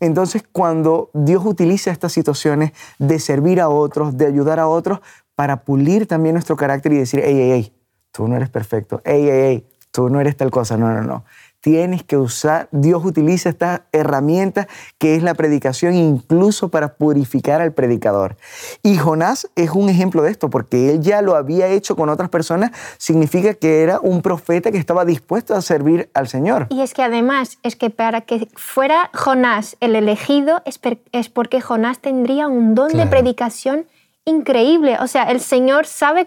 Entonces, 0.00 0.44
cuando 0.50 1.10
Dios 1.12 1.44
utiliza 1.44 1.90
estas 1.90 2.14
situaciones 2.14 2.72
de 2.98 3.18
servir 3.18 3.60
a 3.60 3.68
otros, 3.68 4.16
de 4.16 4.28
ayudar 4.28 4.60
a 4.60 4.66
otros, 4.66 5.00
para 5.34 5.62
pulir 5.62 6.06
también 6.06 6.36
nuestro 6.36 6.56
carácter 6.56 6.94
y 6.94 6.96
decir, 6.96 7.20
hey, 7.22 7.34
hey, 7.36 7.50
hey, 7.52 7.72
tú 8.12 8.26
no 8.28 8.36
eres 8.36 8.48
perfecto, 8.48 9.02
hey, 9.04 9.28
hey, 9.30 9.40
hey, 9.42 9.75
tú 9.96 10.10
no 10.10 10.20
eres 10.20 10.36
tal 10.36 10.50
cosa, 10.50 10.76
no, 10.76 10.92
no, 10.92 11.02
no 11.02 11.24
tienes 11.66 12.04
que 12.04 12.16
usar, 12.16 12.68
Dios 12.70 13.04
utiliza 13.04 13.48
esta 13.48 13.86
herramienta 13.90 14.68
que 14.98 15.16
es 15.16 15.22
la 15.24 15.34
predicación 15.34 15.94
incluso 15.94 16.68
para 16.68 16.94
purificar 16.94 17.60
al 17.60 17.72
predicador. 17.72 18.36
Y 18.84 18.98
Jonás 18.98 19.50
es 19.56 19.70
un 19.70 19.88
ejemplo 19.88 20.22
de 20.22 20.30
esto, 20.30 20.48
porque 20.48 20.92
él 20.92 21.00
ya 21.00 21.22
lo 21.22 21.34
había 21.34 21.66
hecho 21.66 21.96
con 21.96 22.08
otras 22.08 22.28
personas, 22.28 22.70
significa 22.98 23.54
que 23.54 23.82
era 23.82 23.98
un 23.98 24.22
profeta 24.22 24.70
que 24.70 24.78
estaba 24.78 25.04
dispuesto 25.04 25.56
a 25.56 25.60
servir 25.60 26.08
al 26.14 26.28
Señor. 26.28 26.68
Y 26.70 26.82
es 26.82 26.94
que 26.94 27.02
además, 27.02 27.58
es 27.64 27.74
que 27.74 27.90
para 27.90 28.20
que 28.20 28.46
fuera 28.54 29.10
Jonás 29.12 29.76
el 29.80 29.96
elegido, 29.96 30.62
es, 30.64 31.28
porque 31.30 31.60
Jonás 31.60 31.98
tendría 31.98 32.46
un 32.46 32.76
don 32.76 32.92
de 32.92 33.08
predicación 33.08 33.86
increíble. 34.26 34.98
O 35.00 35.06
sea, 35.06 35.24
el 35.30 35.40
Señor 35.40 35.86
sabe, 35.86 36.26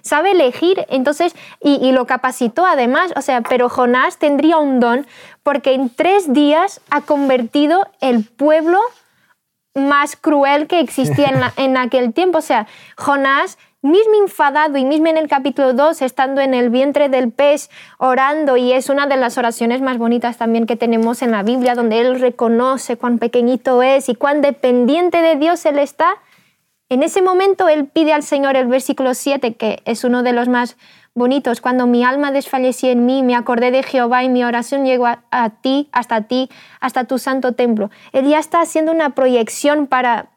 sabe 0.00 0.30
elegir, 0.30 0.86
entonces, 0.88 1.34
y, 1.60 1.92
lo 1.92 2.06
capacitó 2.06 2.64
además. 2.64 3.12
O 3.16 3.22
sea, 3.22 3.42
pero 3.42 3.68
Jonás 3.68 4.16
tendría 4.18 4.56
un 4.56 4.80
don 4.80 5.06
porque 5.42 5.74
en 5.74 5.90
tres 5.90 6.32
días 6.32 6.80
ha 6.90 7.02
convertido 7.02 7.86
el 8.00 8.24
pueblo 8.24 8.80
más 9.74 10.16
cruel 10.16 10.66
que 10.66 10.80
existía 10.80 11.28
en, 11.28 11.40
en 11.64 11.76
aquel 11.76 12.14
tiempo. 12.14 12.38
O 12.38 12.42
sea, 12.42 12.66
Jonás 12.96 13.58
mismo 13.82 14.14
enfadado 14.22 14.76
y 14.76 14.84
mismo 14.84 15.06
en 15.06 15.16
el 15.16 15.26
capítulo 15.26 15.72
2, 15.72 16.02
estando 16.02 16.40
en 16.40 16.52
el 16.52 16.68
vientre 16.68 17.08
del 17.08 17.32
pez, 17.32 17.70
orando, 17.98 18.56
y 18.56 18.72
es 18.72 18.90
una 18.90 19.06
de 19.06 19.16
las 19.16 19.38
oraciones 19.38 19.80
más 19.80 19.96
bonitas 19.96 20.36
también 20.36 20.66
que 20.66 20.76
tenemos 20.76 21.22
en 21.22 21.30
la 21.30 21.42
Biblia, 21.42 21.74
donde 21.74 22.00
él 22.00 22.20
reconoce 22.20 22.96
cuán 22.96 23.18
pequeñito 23.18 23.82
es 23.82 24.08
y 24.08 24.14
cuán 24.14 24.42
dependiente 24.42 25.22
de 25.22 25.36
Dios 25.36 25.64
él 25.64 25.78
está, 25.78 26.16
en 26.90 27.04
ese 27.04 27.22
momento 27.22 27.68
él 27.68 27.86
pide 27.86 28.12
al 28.12 28.24
Señor 28.24 28.56
el 28.56 28.66
versículo 28.66 29.14
7, 29.14 29.54
que 29.54 29.80
es 29.84 30.02
uno 30.02 30.24
de 30.24 30.32
los 30.32 30.48
más 30.48 30.76
bonitos, 31.14 31.60
cuando 31.60 31.86
mi 31.86 32.04
alma 32.04 32.32
desfalleció 32.32 32.90
en 32.90 33.06
mí, 33.06 33.22
me 33.22 33.36
acordé 33.36 33.70
de 33.70 33.84
Jehová 33.84 34.24
y 34.24 34.28
mi 34.28 34.42
oración 34.42 34.84
llegó 34.84 35.06
a, 35.06 35.50
ti, 35.62 35.88
hasta 35.92 36.22
ti, 36.22 36.50
hasta 36.80 37.04
tu 37.04 37.18
santo 37.18 37.52
templo. 37.52 37.90
Él 38.12 38.26
ya 38.26 38.40
está 38.40 38.60
haciendo 38.60 38.90
una 38.90 39.10
proyección 39.10 39.86
para, 39.86 40.30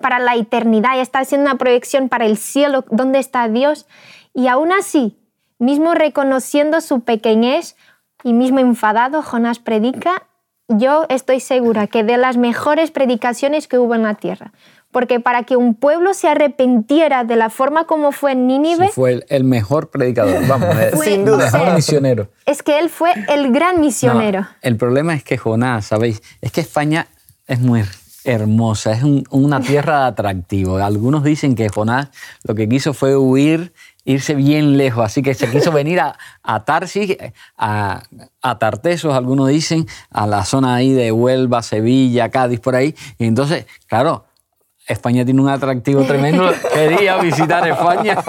para 0.00 0.18
la 0.18 0.34
eternidad, 0.34 0.96
ya 0.96 1.02
está 1.02 1.20
haciendo 1.20 1.48
una 1.48 1.58
proyección 1.58 2.08
para 2.08 2.26
el 2.26 2.38
cielo, 2.38 2.84
donde 2.90 3.20
está 3.20 3.48
Dios. 3.48 3.86
Y 4.32 4.48
aún 4.48 4.72
así, 4.72 5.16
mismo 5.60 5.94
reconociendo 5.94 6.80
su 6.80 7.02
pequeñez 7.02 7.76
y 8.24 8.32
mismo 8.32 8.58
enfadado, 8.58 9.22
Jonás 9.22 9.60
predica, 9.60 10.24
yo 10.66 11.06
estoy 11.08 11.38
segura 11.38 11.86
que 11.86 12.02
de 12.02 12.16
las 12.16 12.36
mejores 12.36 12.90
predicaciones 12.90 13.68
que 13.68 13.78
hubo 13.78 13.94
en 13.94 14.02
la 14.02 14.14
tierra 14.14 14.52
porque 14.94 15.18
para 15.18 15.42
que 15.42 15.56
un 15.56 15.74
pueblo 15.74 16.14
se 16.14 16.28
arrepintiera 16.28 17.24
de 17.24 17.34
la 17.34 17.50
forma 17.50 17.84
como 17.84 18.12
fue 18.12 18.32
en 18.32 18.46
Nínive... 18.46 18.90
fue 18.90 19.26
el, 19.28 19.42
mejor 19.42 19.90
predicador, 19.90 20.46
vamos, 20.46 20.68
sin 21.02 21.24
duda. 21.24 21.48
el 21.48 21.52
mejor 21.52 21.74
misionero. 21.74 22.28
Es 22.46 22.62
que 22.62 22.78
él 22.78 22.88
fue 22.88 23.10
el 23.28 23.52
gran 23.52 23.80
misionero. 23.80 24.46
el 24.62 24.76
problema 24.76 25.12
es 25.14 25.24
que 25.24 25.36
Jonás, 25.36 25.86
¿sabéis? 25.86 26.22
Es 26.40 26.52
que 26.52 26.60
España 26.60 27.08
es 27.48 27.58
muy 27.58 27.82
hermosa, 28.22 28.92
es 28.92 29.02
una 29.30 29.60
tierra 29.60 30.02
de 30.02 30.06
atractivo. 30.10 30.78
Algunos 30.78 31.24
dicen 31.24 31.56
que 31.56 31.68
Jonás 31.68 32.10
lo 32.44 32.54
que 32.54 32.68
quiso 32.68 32.94
fue 32.94 33.16
huir, 33.16 33.72
irse 34.04 34.36
bien 34.36 34.76
lejos, 34.76 35.04
así 35.04 35.22
que 35.22 35.34
se 35.34 35.50
quiso 35.50 35.72
venir 35.72 35.98
a, 35.98 36.16
a 36.44 36.64
Tarsis, 36.64 37.16
a, 37.58 38.04
a, 38.42 38.58
Tartesos, 38.60 39.12
algunos 39.12 39.48
dicen, 39.48 39.88
a 40.10 40.28
la 40.28 40.44
zona 40.44 40.76
ahí 40.76 40.92
de 40.92 41.10
Huelva, 41.10 41.62
Sevilla, 41.62 42.28
Cádiz, 42.30 42.60
por 42.60 42.76
ahí. 42.76 42.94
Y 43.18 43.26
entonces, 43.26 43.66
claro, 43.88 44.26
España 44.86 45.24
tiene 45.24 45.40
un 45.40 45.48
atractivo 45.48 46.04
tremendo. 46.04 46.50
Quería 46.74 47.16
visitar 47.18 47.66
España. 47.66 48.22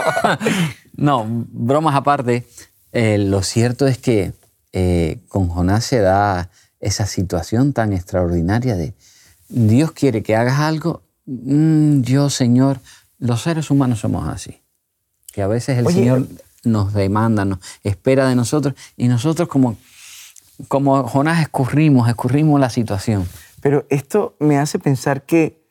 no, 0.95 1.25
bromas 1.27 1.95
aparte. 1.95 2.45
Eh, 2.91 3.17
lo 3.17 3.43
cierto 3.43 3.87
es 3.87 3.97
que 3.97 4.33
eh, 4.71 5.19
con 5.27 5.49
Jonás 5.49 5.85
se 5.85 5.99
da 5.99 6.49
esa 6.79 7.05
situación 7.05 7.73
tan 7.73 7.93
extraordinaria 7.93 8.75
de 8.75 8.93
Dios 9.49 9.91
quiere 9.91 10.23
que 10.23 10.35
hagas 10.35 10.59
algo. 10.59 11.03
Mm, 11.25 12.01
yo, 12.01 12.29
Señor, 12.29 12.79
los 13.19 13.41
seres 13.41 13.69
humanos 13.69 13.99
somos 13.99 14.27
así. 14.27 14.61
Que 15.33 15.41
a 15.41 15.47
veces 15.47 15.77
el 15.77 15.87
Señor 15.87 16.27
nos 16.63 16.93
demanda, 16.93 17.45
nos 17.45 17.59
espera 17.83 18.27
de 18.29 18.35
nosotros 18.35 18.75
y 18.95 19.07
nosotros 19.07 19.47
como, 19.47 19.77
como 20.67 21.07
Jonás 21.07 21.41
escurrimos, 21.41 22.07
escurrimos 22.07 22.59
la 22.59 22.69
situación. 22.69 23.27
Pero 23.61 23.85
esto 23.89 24.35
me 24.39 24.57
hace 24.57 24.79
pensar 24.79 25.23
que 25.23 25.64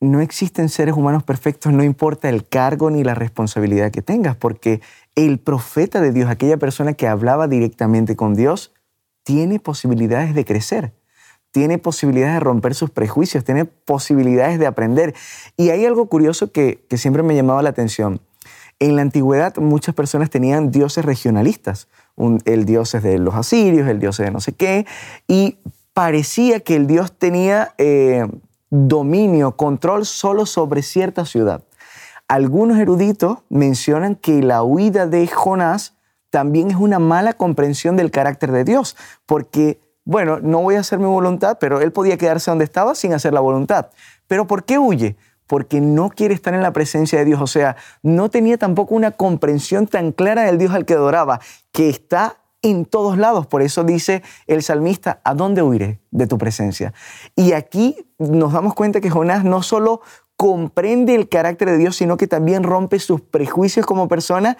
no 0.00 0.20
existen 0.20 0.70
seres 0.70 0.94
humanos 0.96 1.22
perfectos, 1.22 1.72
no 1.72 1.84
importa 1.84 2.30
el 2.30 2.48
cargo 2.48 2.90
ni 2.90 3.04
la 3.04 3.14
responsabilidad 3.14 3.90
que 3.90 4.00
tengas, 4.00 4.34
porque 4.34 4.80
el 5.14 5.38
profeta 5.38 6.00
de 6.00 6.10
Dios, 6.10 6.30
aquella 6.30 6.56
persona 6.56 6.94
que 6.94 7.06
hablaba 7.06 7.48
directamente 7.48 8.16
con 8.16 8.34
Dios, 8.34 8.72
tiene 9.24 9.60
posibilidades 9.60 10.34
de 10.34 10.46
crecer, 10.46 10.94
tiene 11.50 11.76
posibilidades 11.76 12.34
de 12.34 12.40
romper 12.40 12.74
sus 12.74 12.90
prejuicios, 12.90 13.44
tiene 13.44 13.66
posibilidades 13.66 14.58
de 14.58 14.66
aprender. 14.66 15.14
Y 15.58 15.68
hay 15.68 15.84
algo 15.84 16.06
curioso 16.06 16.50
que, 16.50 16.86
siempre 16.96 17.22
me 17.22 17.34
llamaba 17.34 17.62
la 17.62 17.70
atención. 17.70 18.22
En 18.78 18.96
la 18.96 19.02
antigüedad 19.02 19.54
muchas 19.58 19.94
personas 19.94 20.30
tenían 20.30 20.70
dioses 20.70 21.04
regionalistas, 21.04 21.88
el 22.46 22.64
dios 22.64 22.92
de 22.92 23.18
los 23.18 23.34
asirios, 23.34 23.86
el 23.86 23.98
dios 23.98 24.16
de 24.16 24.30
no 24.30 24.40
sé 24.40 24.52
qué, 24.52 24.86
y 25.28 25.58
parecía 25.92 26.60
que 26.60 26.76
el 26.76 26.86
dios 26.86 27.18
tenía... 27.18 27.74
Eh, 27.76 28.26
dominio, 28.70 29.56
control 29.56 30.06
solo 30.06 30.46
sobre 30.46 30.82
cierta 30.82 31.26
ciudad. 31.26 31.64
Algunos 32.28 32.78
eruditos 32.78 33.38
mencionan 33.48 34.14
que 34.14 34.42
la 34.42 34.62
huida 34.62 35.06
de 35.06 35.26
Jonás 35.26 35.96
también 36.30 36.70
es 36.70 36.76
una 36.76 37.00
mala 37.00 37.32
comprensión 37.32 37.96
del 37.96 38.12
carácter 38.12 38.52
de 38.52 38.62
Dios, 38.62 38.96
porque, 39.26 39.80
bueno, 40.04 40.38
no 40.40 40.62
voy 40.62 40.76
a 40.76 40.80
hacer 40.80 41.00
mi 41.00 41.06
voluntad, 41.06 41.58
pero 41.60 41.80
él 41.80 41.90
podía 41.90 42.16
quedarse 42.16 42.50
donde 42.50 42.64
estaba 42.64 42.94
sin 42.94 43.12
hacer 43.12 43.32
la 43.32 43.40
voluntad. 43.40 43.90
¿Pero 44.28 44.46
por 44.46 44.64
qué 44.64 44.78
huye? 44.78 45.16
Porque 45.48 45.80
no 45.80 46.08
quiere 46.10 46.34
estar 46.34 46.54
en 46.54 46.62
la 46.62 46.72
presencia 46.72 47.18
de 47.18 47.24
Dios, 47.24 47.40
o 47.40 47.48
sea, 47.48 47.74
no 48.04 48.30
tenía 48.30 48.56
tampoco 48.56 48.94
una 48.94 49.10
comprensión 49.10 49.88
tan 49.88 50.12
clara 50.12 50.42
del 50.42 50.58
Dios 50.58 50.72
al 50.72 50.84
que 50.84 50.94
adoraba, 50.94 51.40
que 51.72 51.88
está 51.88 52.39
en 52.62 52.84
todos 52.84 53.18
lados. 53.18 53.46
Por 53.46 53.62
eso 53.62 53.84
dice 53.84 54.22
el 54.46 54.62
salmista, 54.62 55.20
¿a 55.24 55.34
dónde 55.34 55.62
huiré 55.62 56.00
de 56.10 56.26
tu 56.26 56.38
presencia? 56.38 56.92
Y 57.36 57.52
aquí 57.52 57.96
nos 58.18 58.52
damos 58.52 58.74
cuenta 58.74 59.00
que 59.00 59.10
Jonás 59.10 59.44
no 59.44 59.62
solo 59.62 60.02
comprende 60.36 61.14
el 61.14 61.28
carácter 61.28 61.70
de 61.70 61.78
Dios, 61.78 61.96
sino 61.96 62.16
que 62.16 62.26
también 62.26 62.62
rompe 62.62 62.98
sus 62.98 63.20
prejuicios 63.20 63.86
como 63.86 64.08
persona 64.08 64.56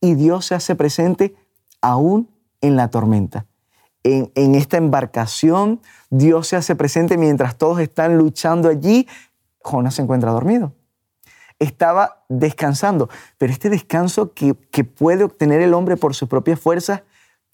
y 0.00 0.14
Dios 0.14 0.46
se 0.46 0.54
hace 0.54 0.74
presente 0.74 1.34
aún 1.80 2.28
en 2.60 2.76
la 2.76 2.88
tormenta. 2.88 3.46
En, 4.02 4.30
en 4.34 4.54
esta 4.54 4.76
embarcación, 4.76 5.80
Dios 6.10 6.48
se 6.48 6.56
hace 6.56 6.76
presente 6.76 7.16
mientras 7.16 7.56
todos 7.56 7.80
están 7.80 8.18
luchando 8.18 8.68
allí. 8.68 9.08
Jonás 9.62 9.94
se 9.94 10.02
encuentra 10.02 10.30
dormido 10.30 10.72
estaba 11.58 12.24
descansando. 12.28 13.08
Pero 13.38 13.52
este 13.52 13.70
descanso 13.70 14.32
que, 14.34 14.54
que, 14.70 14.84
puede 14.84 15.24
obtener 15.24 15.60
el 15.60 15.74
hombre 15.74 15.96
por 15.96 16.14
sus 16.14 16.28
propias 16.28 16.60
fuerzas 16.60 17.02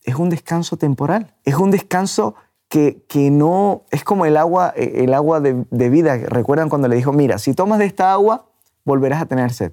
es 0.05 0.15
un 0.17 0.31
descanso 0.31 0.77
temporal, 0.77 1.35
es 1.45 1.55
un 1.57 1.71
descanso 1.71 2.35
que, 2.69 3.05
que 3.09 3.31
no 3.31 3.85
es 3.91 4.05
como 4.05 4.27
el 4.27 4.37
agua, 4.37 4.73
eh, 4.77 5.05
el 5.05 5.13
agua 5.13 5.41
de, 5.41 5.91
vida. 5.91 6.17
¿Recuerdan 6.17 6.69
cuando 6.69 6.89
le 6.89 6.97
dijo, 6.97 7.13
mira, 7.13 7.39
si 7.39 7.53
tomas 7.53 7.79
de 7.81 7.87
esta 7.87 8.13
agua, 8.13 8.47
volverás 8.85 9.21
a 9.21 9.27
tener 9.27 9.53
sed? 9.53 9.73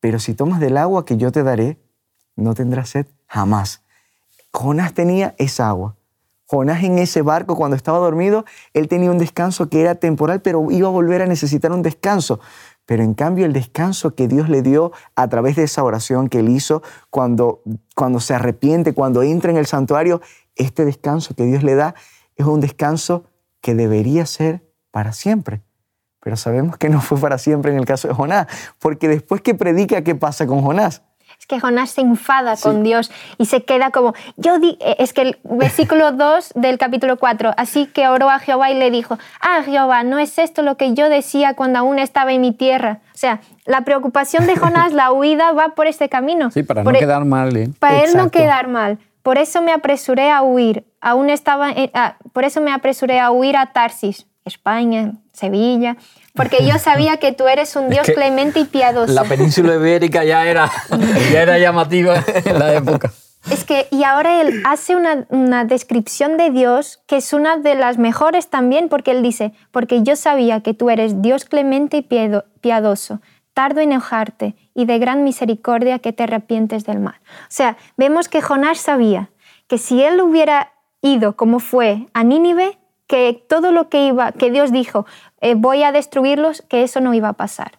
Pero 0.00 0.18
si 0.18 0.34
tomas 0.34 0.58
del 0.58 0.76
agua 0.76 1.04
que 1.04 1.16
yo 1.16 1.30
te 1.30 1.44
daré, 1.44 1.78
no 2.34 2.54
tendrás 2.54 2.90
sed 2.90 3.06
jamás. 3.26 3.82
Jonás 4.52 4.94
tenía 4.94 5.34
esa 5.38 5.68
agua. 5.68 5.96
Jonás 6.46 6.82
en 6.82 6.98
ese 6.98 7.22
barco 7.22 7.56
cuando 7.56 7.76
estaba 7.76 7.98
dormido, 7.98 8.44
él 8.74 8.88
tenía 8.88 9.10
un 9.10 9.18
descanso 9.18 9.70
que 9.70 9.80
era 9.80 9.94
temporal, 9.94 10.42
pero 10.42 10.70
iba 10.70 10.88
a 10.88 10.90
volver 10.90 11.22
a 11.22 11.26
necesitar 11.26 11.72
un 11.72 11.82
descanso. 11.82 12.40
Pero 12.92 13.04
en 13.04 13.14
cambio 13.14 13.46
el 13.46 13.54
descanso 13.54 14.14
que 14.14 14.28
Dios 14.28 14.50
le 14.50 14.60
dio 14.60 14.92
a 15.16 15.26
través 15.28 15.56
de 15.56 15.62
esa 15.62 15.82
oración 15.82 16.28
que 16.28 16.40
él 16.40 16.50
hizo 16.50 16.82
cuando, 17.08 17.62
cuando 17.94 18.20
se 18.20 18.34
arrepiente, 18.34 18.92
cuando 18.92 19.22
entra 19.22 19.50
en 19.50 19.56
el 19.56 19.64
santuario, 19.64 20.20
este 20.56 20.84
descanso 20.84 21.34
que 21.34 21.46
Dios 21.46 21.62
le 21.62 21.74
da 21.74 21.94
es 22.36 22.44
un 22.44 22.60
descanso 22.60 23.24
que 23.62 23.74
debería 23.74 24.26
ser 24.26 24.62
para 24.90 25.14
siempre. 25.14 25.62
Pero 26.20 26.36
sabemos 26.36 26.76
que 26.76 26.90
no 26.90 27.00
fue 27.00 27.16
para 27.16 27.38
siempre 27.38 27.72
en 27.72 27.78
el 27.78 27.86
caso 27.86 28.08
de 28.08 28.12
Jonás, 28.12 28.46
porque 28.78 29.08
después 29.08 29.40
que 29.40 29.54
predica, 29.54 30.04
¿qué 30.04 30.14
pasa 30.14 30.46
con 30.46 30.60
Jonás? 30.60 31.00
Es 31.42 31.46
que 31.48 31.58
Jonás 31.58 31.90
se 31.90 32.02
enfada 32.02 32.54
con 32.56 32.84
Dios 32.84 33.10
y 33.36 33.46
se 33.46 33.64
queda 33.64 33.90
como, 33.90 34.14
yo 34.36 34.60
di, 34.60 34.78
eh, 34.80 34.94
es 35.00 35.12
que 35.12 35.22
el 35.22 35.38
versículo 35.42 36.12
2 36.12 36.52
del 36.54 36.78
capítulo 36.78 37.16
4, 37.16 37.52
así 37.56 37.86
que 37.86 38.06
oró 38.06 38.30
a 38.30 38.38
Jehová 38.38 38.70
y 38.70 38.78
le 38.78 38.92
dijo, 38.92 39.18
ah, 39.40 39.62
Jehová, 39.64 40.04
no 40.04 40.20
es 40.20 40.38
esto 40.38 40.62
lo 40.62 40.76
que 40.76 40.94
yo 40.94 41.08
decía 41.08 41.54
cuando 41.54 41.80
aún 41.80 41.98
estaba 41.98 42.32
en 42.32 42.42
mi 42.42 42.52
tierra. 42.52 43.00
O 43.12 43.18
sea, 43.18 43.40
la 43.66 43.80
preocupación 43.80 44.46
de 44.46 44.56
Jonás, 44.60 44.92
la 44.92 45.10
huida 45.10 45.50
va 45.50 45.70
por 45.70 45.88
este 45.88 46.08
camino. 46.08 46.52
Sí, 46.52 46.62
para 46.62 46.84
no 46.84 46.92
quedar 46.92 47.24
mal. 47.24 47.56
¿eh? 47.56 47.70
Para 47.80 48.04
él 48.04 48.16
no 48.16 48.30
quedar 48.30 48.68
mal. 48.68 49.00
Por 49.24 49.36
eso 49.36 49.62
me 49.62 49.72
apresuré 49.72 50.30
a 50.30 50.42
huir. 50.42 50.84
Aún 51.00 51.28
estaba, 51.28 51.70
ah, 51.94 52.18
por 52.32 52.44
eso 52.44 52.60
me 52.60 52.72
apresuré 52.72 53.18
a 53.18 53.32
huir 53.32 53.56
a 53.56 53.72
Tarsis, 53.72 54.28
España, 54.44 55.12
Sevilla, 55.32 55.96
porque 56.34 56.66
yo 56.66 56.78
sabía 56.78 57.16
que 57.18 57.32
tú 57.32 57.48
eres 57.48 57.76
un 57.76 57.88
Dios 57.88 58.06
clemente 58.14 58.60
y 58.60 58.64
piadoso. 58.64 59.12
La 59.12 59.24
península 59.24 59.74
ibérica 59.74 60.24
ya 60.24 60.46
era, 60.46 60.70
ya 61.32 61.42
era 61.42 61.58
llamativa 61.58 62.22
en 62.44 62.58
la 62.58 62.74
época. 62.74 63.12
Es 63.50 63.64
que, 63.64 63.88
y 63.90 64.04
ahora 64.04 64.40
él 64.40 64.62
hace 64.64 64.94
una, 64.94 65.26
una, 65.28 65.64
descripción 65.64 66.36
de 66.36 66.50
Dios 66.50 67.02
que 67.08 67.16
es 67.16 67.32
una 67.32 67.56
de 67.56 67.74
las 67.74 67.98
mejores 67.98 68.48
también, 68.48 68.88
porque 68.88 69.10
él 69.10 69.22
dice, 69.22 69.52
porque 69.72 70.04
yo 70.04 70.14
sabía 70.14 70.60
que 70.60 70.74
tú 70.74 70.90
eres 70.90 71.22
Dios 71.22 71.44
clemente 71.44 71.96
y 71.96 72.42
piadoso, 72.60 73.20
tardo 73.52 73.80
en 73.80 73.90
enojarte 73.92 74.54
y 74.74 74.84
de 74.84 74.98
gran 74.98 75.24
misericordia 75.24 75.98
que 75.98 76.12
te 76.12 76.22
arrepientes 76.22 76.84
del 76.84 77.00
mal. 77.00 77.16
O 77.24 77.50
sea, 77.50 77.76
vemos 77.96 78.28
que 78.28 78.42
Jonás 78.42 78.78
sabía 78.78 79.30
que 79.66 79.78
si 79.78 80.02
él 80.02 80.20
hubiera 80.20 80.72
ido 81.00 81.36
como 81.36 81.58
fue 81.58 82.06
a 82.14 82.24
Nínive, 82.24 82.78
que 83.12 83.44
todo 83.46 83.72
lo 83.72 83.90
que 83.90 84.06
iba, 84.06 84.32
que 84.32 84.50
Dios 84.50 84.72
dijo, 84.72 85.04
eh, 85.42 85.54
voy 85.54 85.82
a 85.82 85.92
destruirlos, 85.92 86.62
que 86.62 86.82
eso 86.82 87.02
no 87.02 87.12
iba 87.12 87.28
a 87.28 87.32
pasar. 87.34 87.72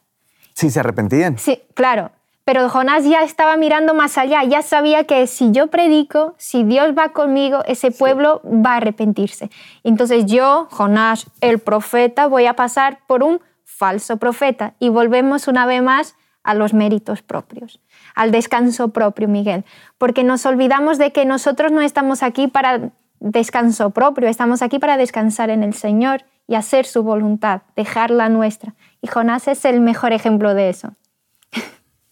Si 0.54 0.70
se 0.70 0.80
arrepentían. 0.80 1.40
Sí, 1.40 1.64
claro. 1.74 2.12
Pero 2.46 2.70
Jonás 2.70 3.04
ya 3.04 3.24
estaba 3.24 3.58
mirando 3.58 3.96
más 3.96 4.20
allá, 4.20 4.44
ya 4.44 4.62
sabía 4.62 5.06
que 5.06 5.26
si 5.26 5.52
yo 5.52 5.72
predico, 5.72 6.36
si 6.38 6.64
Dios 6.64 6.94
va 6.96 7.14
conmigo, 7.14 7.64
ese 7.66 7.90
pueblo 7.90 8.44
va 8.46 8.74
a 8.74 8.78
arrepentirse. 8.78 9.50
Entonces 9.84 10.28
yo, 10.28 10.68
Jonás, 10.70 11.26
el 11.42 11.58
profeta, 11.58 12.28
voy 12.28 12.46
a 12.46 12.56
pasar 12.56 13.00
por 13.08 13.24
un 13.24 13.42
falso 13.64 14.18
profeta. 14.18 14.76
Y 14.78 14.90
volvemos 14.90 15.48
una 15.48 15.66
vez 15.66 15.82
más 15.82 16.16
a 16.44 16.54
los 16.54 16.76
méritos 16.76 17.24
propios, 17.24 17.80
al 18.14 18.30
descanso 18.30 18.90
propio, 18.90 19.28
Miguel. 19.28 19.66
Porque 19.98 20.24
nos 20.24 20.46
olvidamos 20.46 21.00
de 21.00 21.12
que 21.12 21.26
nosotros 21.26 21.72
no 21.72 21.82
estamos 21.82 22.22
aquí 22.22 22.48
para 22.48 22.92
descanso 23.24 23.92
propio, 23.92 24.28
estamos 24.28 24.62
aquí 24.62 24.80
para 24.80 24.98
descansar 24.98 25.50
en 25.50 25.64
el 25.64 25.74
Señor 25.74 26.26
y 26.48 26.56
hacer 26.56 26.86
su 26.86 27.04
voluntad, 27.04 27.62
dejar 27.76 28.12
la 28.12 28.30
nuestra. 28.30 28.76
Y 29.02 29.08
Jonás 29.08 29.48
es 29.48 29.64
el 29.66 29.80
mejor 29.80 30.12
ejemplo 30.12 30.54
de 30.54 30.70
eso. 30.70 30.94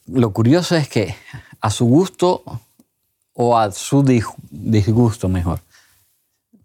Lo 0.07 0.31
curioso 0.31 0.75
es 0.75 0.87
que 0.87 1.13
a 1.59 1.69
su 1.69 1.85
gusto 1.85 2.43
o 3.33 3.57
a 3.57 3.71
su 3.71 4.03
disgusto 4.03 5.27
mejor, 5.27 5.59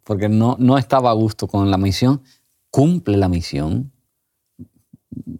porque 0.04 0.28
no, 0.28 0.56
no 0.58 0.78
estaba 0.78 1.10
a 1.10 1.14
gusto 1.14 1.48
con 1.48 1.70
la 1.70 1.76
misión, 1.76 2.22
cumple 2.70 3.16
la 3.16 3.28
misión, 3.28 3.92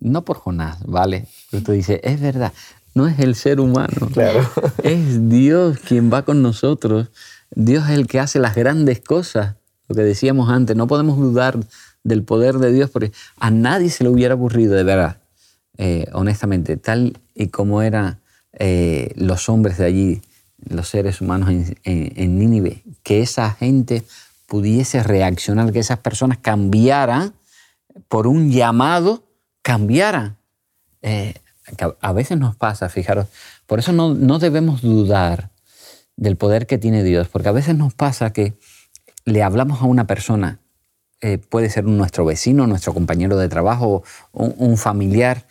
no 0.01 0.25
por 0.25 0.39
Jonás, 0.39 0.85
¿vale? 0.85 1.27
Pero 1.51 1.63
tú 1.63 1.73
dices, 1.73 2.01
es 2.03 2.21
verdad, 2.21 2.53
no 2.95 3.07
es 3.07 3.19
el 3.21 3.35
ser 3.35 3.61
humano, 3.61 4.09
claro. 4.13 4.41
es 4.83 5.29
Dios 5.29 5.79
quien 5.79 6.13
va 6.13 6.23
con 6.23 6.43
nosotros, 6.43 7.11
Dios 7.55 7.85
es 7.85 7.91
el 7.91 8.07
que 8.07 8.21
hace 8.21 8.39
las 8.39 8.55
grandes 8.55 9.01
cosas, 9.01 9.57
lo 9.89 9.95
que 9.95 10.03
decíamos 10.03 10.51
antes, 10.51 10.77
no 10.77 10.87
podemos 10.87 11.17
dudar 11.17 11.59
del 12.03 12.23
poder 12.23 12.57
de 12.57 12.73
Dios 12.73 12.91
porque 12.91 13.13
a 13.39 13.51
nadie 13.51 13.91
se 13.91 14.05
le 14.05 14.11
hubiera 14.11 14.35
ocurrido, 14.35 14.75
de 14.75 14.85
verdad, 14.85 15.19
eh, 15.79 16.07
honestamente, 16.13 16.77
tal 16.77 17.19
y 17.35 17.49
como 17.49 17.83
eran 17.83 18.21
eh, 18.53 19.13
los 19.17 19.49
hombres 19.49 19.79
de 19.79 19.85
allí, 19.85 20.23
los 20.69 20.89
seres 20.89 21.21
humanos 21.21 21.51
en, 21.85 22.39
Nínive, 22.39 22.83
que 23.03 23.21
esa 23.21 23.51
gente 23.53 24.03
pudiese 24.47 25.03
reaccionar, 25.03 25.73
que 25.73 25.81
esas 25.81 25.99
personas 25.99 26.39
cambiaran 26.39 27.35
por 28.09 28.27
un 28.27 28.51
llamado 28.51 29.25
cambiara. 29.63 30.37
Eh, 31.03 31.35
a 32.01 32.13
veces 32.13 32.39
nos 32.39 32.57
pasa, 32.57 32.89
fijaros. 32.89 33.27
Por 33.67 33.79
eso 33.81 33.93
no, 33.93 34.15
no 34.15 34.39
debemos 34.39 34.83
dudar 34.83 35.51
del 36.17 36.37
poder 36.37 36.67
que 36.67 36.79
tiene 36.79 37.03
Dios, 37.03 37.29
porque 37.29 37.49
a 37.49 37.53
veces 37.53 37.77
nos 37.77 37.95
pasa 37.95 38.33
que 38.33 38.55
le 39.25 39.43
hablamos 39.43 39.83
a 39.83 39.85
una 39.85 40.07
persona, 40.07 40.61
eh, 41.21 41.39
puede 41.39 41.69
ser 41.69 41.85
nuestro 41.85 42.25
vecino, 42.25 42.67
nuestro 42.67 42.95
compañero 42.95 43.37
de 43.37 43.49
trabajo, 43.49 44.03
un, 44.33 44.77
familiar, 44.77 45.47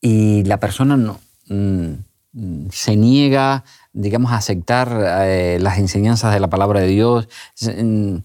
y 0.00 0.42
la 0.44 0.58
persona 0.58 0.96
no, 0.96 1.20
mm, 1.48 2.68
se 2.70 2.96
niega, 2.96 3.64
digamos, 3.92 4.32
a 4.32 4.36
aceptar 4.36 5.22
eh, 5.26 5.58
las 5.60 5.78
enseñanzas 5.78 6.32
de 6.34 6.40
la 6.40 6.50
palabra 6.50 6.80
de 6.80 6.88
Dios, 6.88 7.28
se, 7.54 7.82
mm, 7.82 8.22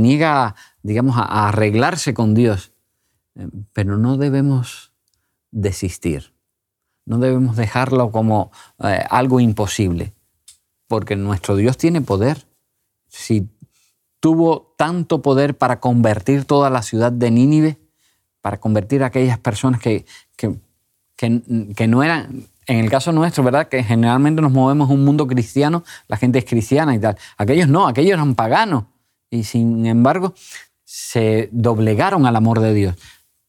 niega, 0.00 0.54
digamos, 0.82 1.16
a 1.16 1.48
arreglarse 1.48 2.14
con 2.14 2.34
Dios. 2.34 2.72
Eh, 3.36 3.48
pero 3.72 3.96
no 3.96 4.16
debemos 4.16 4.92
desistir, 5.50 6.34
no 7.04 7.18
debemos 7.18 7.56
dejarlo 7.56 8.10
como 8.10 8.50
algo 8.78 9.38
imposible, 9.38 10.14
porque 10.92 11.16
nuestro 11.16 11.56
Dios 11.56 11.78
tiene 11.78 12.02
poder. 12.02 12.44
Si 13.08 13.48
tuvo 14.20 14.74
tanto 14.76 15.22
poder 15.22 15.56
para 15.56 15.80
convertir 15.80 16.44
toda 16.44 16.68
la 16.68 16.82
ciudad 16.82 17.10
de 17.10 17.30
Nínive, 17.30 17.78
para 18.42 18.60
convertir 18.60 19.02
a 19.02 19.06
aquellas 19.06 19.38
personas 19.38 19.80
que, 19.80 20.04
que, 20.36 20.54
que, 21.16 21.88
no 21.88 22.02
eran, 22.02 22.44
en 22.66 22.78
el 22.78 22.90
caso 22.90 23.10
nuestro, 23.10 23.42
¿verdad? 23.42 23.68
Que 23.68 23.82
generalmente 23.82 24.42
nos 24.42 24.52
movemos 24.52 24.90
en 24.90 24.96
un 24.96 25.04
mundo 25.06 25.26
cristiano, 25.26 25.82
la 26.08 26.18
gente 26.18 26.40
es 26.40 26.44
cristiana 26.44 26.94
y 26.94 26.98
tal. 26.98 27.16
Aquellos 27.38 27.68
no, 27.68 27.88
aquellos 27.88 28.12
eran 28.12 28.34
paganos. 28.34 28.84
Y 29.30 29.44
sin 29.44 29.86
embargo, 29.86 30.34
se 30.84 31.48
doblegaron 31.52 32.26
al 32.26 32.36
amor 32.36 32.60
de 32.60 32.74
Dios. 32.74 32.96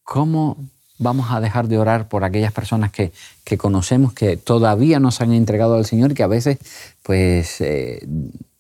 ¿cómo 0.04 0.58
vamos 1.04 1.30
a 1.30 1.40
dejar 1.40 1.68
de 1.68 1.78
orar 1.78 2.08
por 2.08 2.24
aquellas 2.24 2.52
personas 2.52 2.92
que, 2.92 3.12
conocemos 3.58 4.14
que 4.14 4.36
todavía 4.36 5.00
no 5.00 5.12
se 5.12 5.24
han 5.24 5.34
entregado 5.34 5.76
al 5.76 5.86
Señor 5.86 6.12
y 6.12 6.16
que 6.16 6.24
a 6.24 6.28
veces 6.28 6.58
pues 7.04 7.62
eh, 7.62 8.04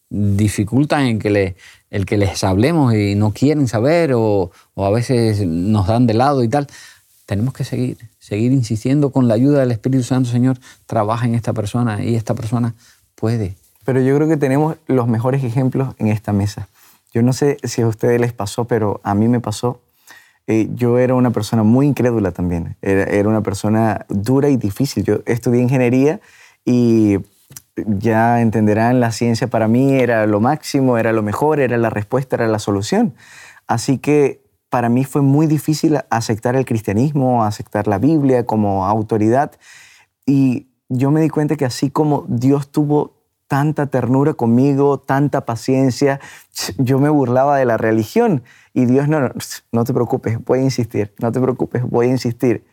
dificultan 0.09 1.05
en 1.07 1.19
que 1.19 1.31
le, 1.31 1.55
el 1.89 2.05
que 2.05 2.17
les 2.17 2.43
hablemos 2.43 2.93
y 2.93 3.15
no 3.15 3.31
quieren 3.31 3.67
saber 3.67 4.13
o, 4.15 4.51
a 4.75 4.89
veces 4.91 5.45
nos 5.47 5.87
dan 5.87 6.05
de 6.05 6.13
lado 6.13 6.43
y 6.43 6.49
tal? 6.49 6.67
Tenemos 7.25 7.53
que 7.53 7.63
seguir, 7.63 7.97
seguir 8.19 8.51
insistiendo 8.51 9.11
con 9.11 9.27
la 9.27 9.33
ayuda 9.33 9.61
del 9.61 9.71
Espíritu 9.71 10.03
Santo, 10.03 10.29
Señor, 10.29 10.59
trabaja 10.85 11.25
en 11.25 11.33
esta 11.33 11.53
persona 11.53 12.03
y 12.03 12.15
esta 12.15 12.35
persona 12.35 12.75
puede. 13.15 13.55
Pero 13.85 14.01
yo 14.01 14.15
creo 14.15 14.27
que 14.27 14.37
tenemos 14.37 14.75
los 14.87 15.07
mejores 15.07 15.43
ejemplos 15.43 15.95
en 15.97 16.07
esta 16.07 16.33
mesa. 16.33 16.67
Yo 17.13 17.21
no 17.21 17.33
sé 17.33 17.57
si 17.63 17.81
a 17.81 17.87
ustedes 17.87 18.19
les 18.19 18.33
pasó, 18.33 18.65
pero 18.65 19.01
a 19.03 19.15
mí 19.15 19.27
me 19.27 19.39
pasó 19.39 19.79
eh, 20.47 20.69
yo 20.73 20.97
era 20.97 21.13
una 21.15 21.31
persona 21.31 21.63
muy 21.63 21.87
incrédula 21.87 22.31
también. 22.31 22.75
Era, 22.81 23.27
una 23.27 23.41
persona 23.41 24.05
dura 24.09 24.49
y 24.49 24.57
difícil. 24.57 25.03
Yo 25.03 25.19
estudié 25.25 25.61
ingeniería 25.61 26.19
y 26.65 27.17
ya 27.75 28.41
entenderán, 28.41 28.99
la 28.99 29.11
ciencia 29.11 29.47
para 29.47 29.67
mí 29.67 29.93
era 29.93 30.27
lo 30.27 30.39
máximo, 30.39 30.97
era 30.97 31.11
lo 31.13 31.23
mejor, 31.23 31.59
era 31.59 31.77
la 31.77 31.89
respuesta, 31.89 32.35
era 32.35 32.47
la 32.47 32.59
solución. 32.59 33.15
Así 33.67 33.97
que 33.97 34.43
para 34.69 34.89
mí 34.89 35.05
fue 35.05 35.21
muy 35.21 35.47
difícil 35.47 35.99
aceptar 36.09 36.55
el 36.55 36.65
cristianismo, 36.65 37.43
aceptar 37.43 37.87
la 37.87 37.99
Biblia 37.99 38.45
como 38.45 38.85
autoridad. 38.85 39.51
Y 40.25 40.67
yo 40.89 41.11
me 41.11 41.21
di 41.21 41.29
cuenta 41.29 41.55
que 41.55 41.65
así 41.65 41.89
como 41.89 42.25
Dios 42.27 42.69
tuvo 42.69 43.12
tanta 43.53 43.85
ternura 43.85 44.33
conmigo, 44.33 44.97
tanta 44.97 45.45
paciencia, 45.45 46.19
yo 46.79 46.97
me 46.97 47.09
burlaba 47.09 47.55
de 47.55 47.65
la 47.65 47.77
religión 47.77 48.41
y 48.73 48.87
Dios, 48.87 49.07
no, 49.07 49.29
no, 49.71 49.83
te 49.83 49.93
preocupes, 49.93 50.43
voy 50.43 50.57
a 50.57 50.63
insistir, 50.63 51.13
no 51.19 51.31
te 51.31 51.39
preocupes, 51.39 51.83
voy 51.87 52.07
a 52.07 52.09
insistir. 52.09 52.65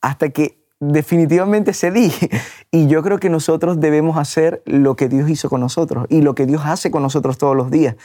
Hasta 0.00 0.28
que 0.28 0.64
definitivamente 0.78 1.72
cedí. 1.74 2.12
Y 2.70 2.86
yo 2.86 3.02
creo 3.02 3.18
que 3.18 3.30
nosotros 3.30 3.80
debemos 3.80 4.16
hacer 4.16 4.62
lo 4.64 4.94
que 4.94 5.08
Dios 5.08 5.28
hizo 5.28 5.48
con 5.48 5.60
nosotros 5.60 6.06
y 6.08 6.20
lo 6.20 6.36
que 6.36 6.46
Dios 6.46 6.62
hace 6.66 6.92
con 6.92 7.02
nosotros 7.02 7.36
todos 7.36 7.56
los 7.56 7.72
días. 7.72 7.96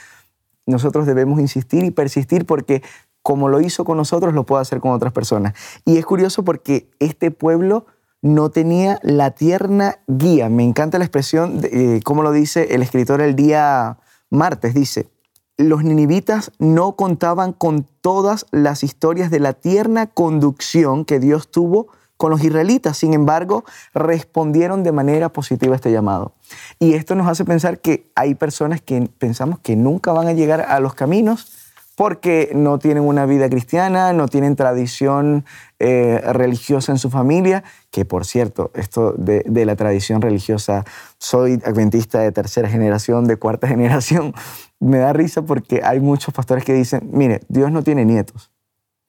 Nosotros 0.66 1.06
debemos 1.06 1.38
insistir 1.38 1.84
y 1.84 1.92
persistir 1.92 2.46
porque 2.46 2.82
como 3.22 3.48
lo 3.48 3.60
hizo 3.60 3.84
con 3.84 3.96
nosotros, 3.96 4.34
lo 4.34 4.44
puede 4.44 4.62
hacer 4.62 4.80
con 4.80 4.90
otras 4.90 5.12
personas. 5.12 5.54
Y 5.84 5.98
es 5.98 6.04
curioso 6.04 6.44
porque 6.44 6.90
este 6.98 7.30
pueblo 7.30 7.86
no 8.24 8.48
tenía 8.48 8.98
la 9.02 9.32
tierna 9.32 9.98
guía. 10.06 10.48
Me 10.48 10.64
encanta 10.64 10.98
la 10.98 11.04
expresión, 11.04 11.60
de, 11.60 11.96
eh, 11.96 12.02
como 12.02 12.22
lo 12.22 12.32
dice 12.32 12.74
el 12.74 12.80
escritor 12.80 13.20
el 13.20 13.36
día 13.36 13.98
martes, 14.30 14.72
dice, 14.72 15.10
los 15.58 15.84
ninivitas 15.84 16.50
no 16.58 16.96
contaban 16.96 17.52
con 17.52 17.86
todas 18.00 18.46
las 18.50 18.82
historias 18.82 19.30
de 19.30 19.40
la 19.40 19.52
tierna 19.52 20.06
conducción 20.06 21.04
que 21.04 21.20
Dios 21.20 21.50
tuvo 21.50 21.88
con 22.16 22.30
los 22.30 22.42
israelitas. 22.42 22.96
Sin 22.96 23.12
embargo, 23.12 23.64
respondieron 23.92 24.84
de 24.84 24.92
manera 24.92 25.28
positiva 25.28 25.74
a 25.74 25.76
este 25.76 25.92
llamado. 25.92 26.32
Y 26.78 26.94
esto 26.94 27.14
nos 27.14 27.28
hace 27.28 27.44
pensar 27.44 27.80
que 27.80 28.10
hay 28.14 28.34
personas 28.34 28.80
que 28.80 29.06
pensamos 29.18 29.58
que 29.58 29.76
nunca 29.76 30.12
van 30.12 30.28
a 30.28 30.32
llegar 30.32 30.62
a 30.62 30.80
los 30.80 30.94
caminos, 30.94 31.63
porque 31.96 32.50
no 32.54 32.78
tienen 32.78 33.04
una 33.04 33.26
vida 33.26 33.48
cristiana, 33.48 34.12
no 34.12 34.28
tienen 34.28 34.56
tradición 34.56 35.44
eh, 35.78 36.20
religiosa 36.32 36.92
en 36.92 36.98
su 36.98 37.10
familia, 37.10 37.62
que 37.90 38.04
por 38.04 38.24
cierto, 38.24 38.70
esto 38.74 39.12
de, 39.12 39.44
de, 39.46 39.64
la 39.64 39.76
tradición 39.76 40.20
religiosa, 40.20 40.84
soy 41.18 41.60
adventista 41.64 42.20
de 42.20 42.32
tercera 42.32 42.68
generación, 42.68 43.26
de 43.26 43.36
cuarta 43.36 43.68
generación, 43.68 44.34
me 44.80 44.98
da 44.98 45.12
risa 45.12 45.42
porque 45.42 45.82
hay 45.84 46.00
muchos 46.00 46.34
pastores 46.34 46.64
que 46.64 46.74
dicen, 46.74 47.08
mire, 47.12 47.40
Dios 47.48 47.70
no 47.70 47.82
tiene 47.82 48.04
nietos, 48.04 48.50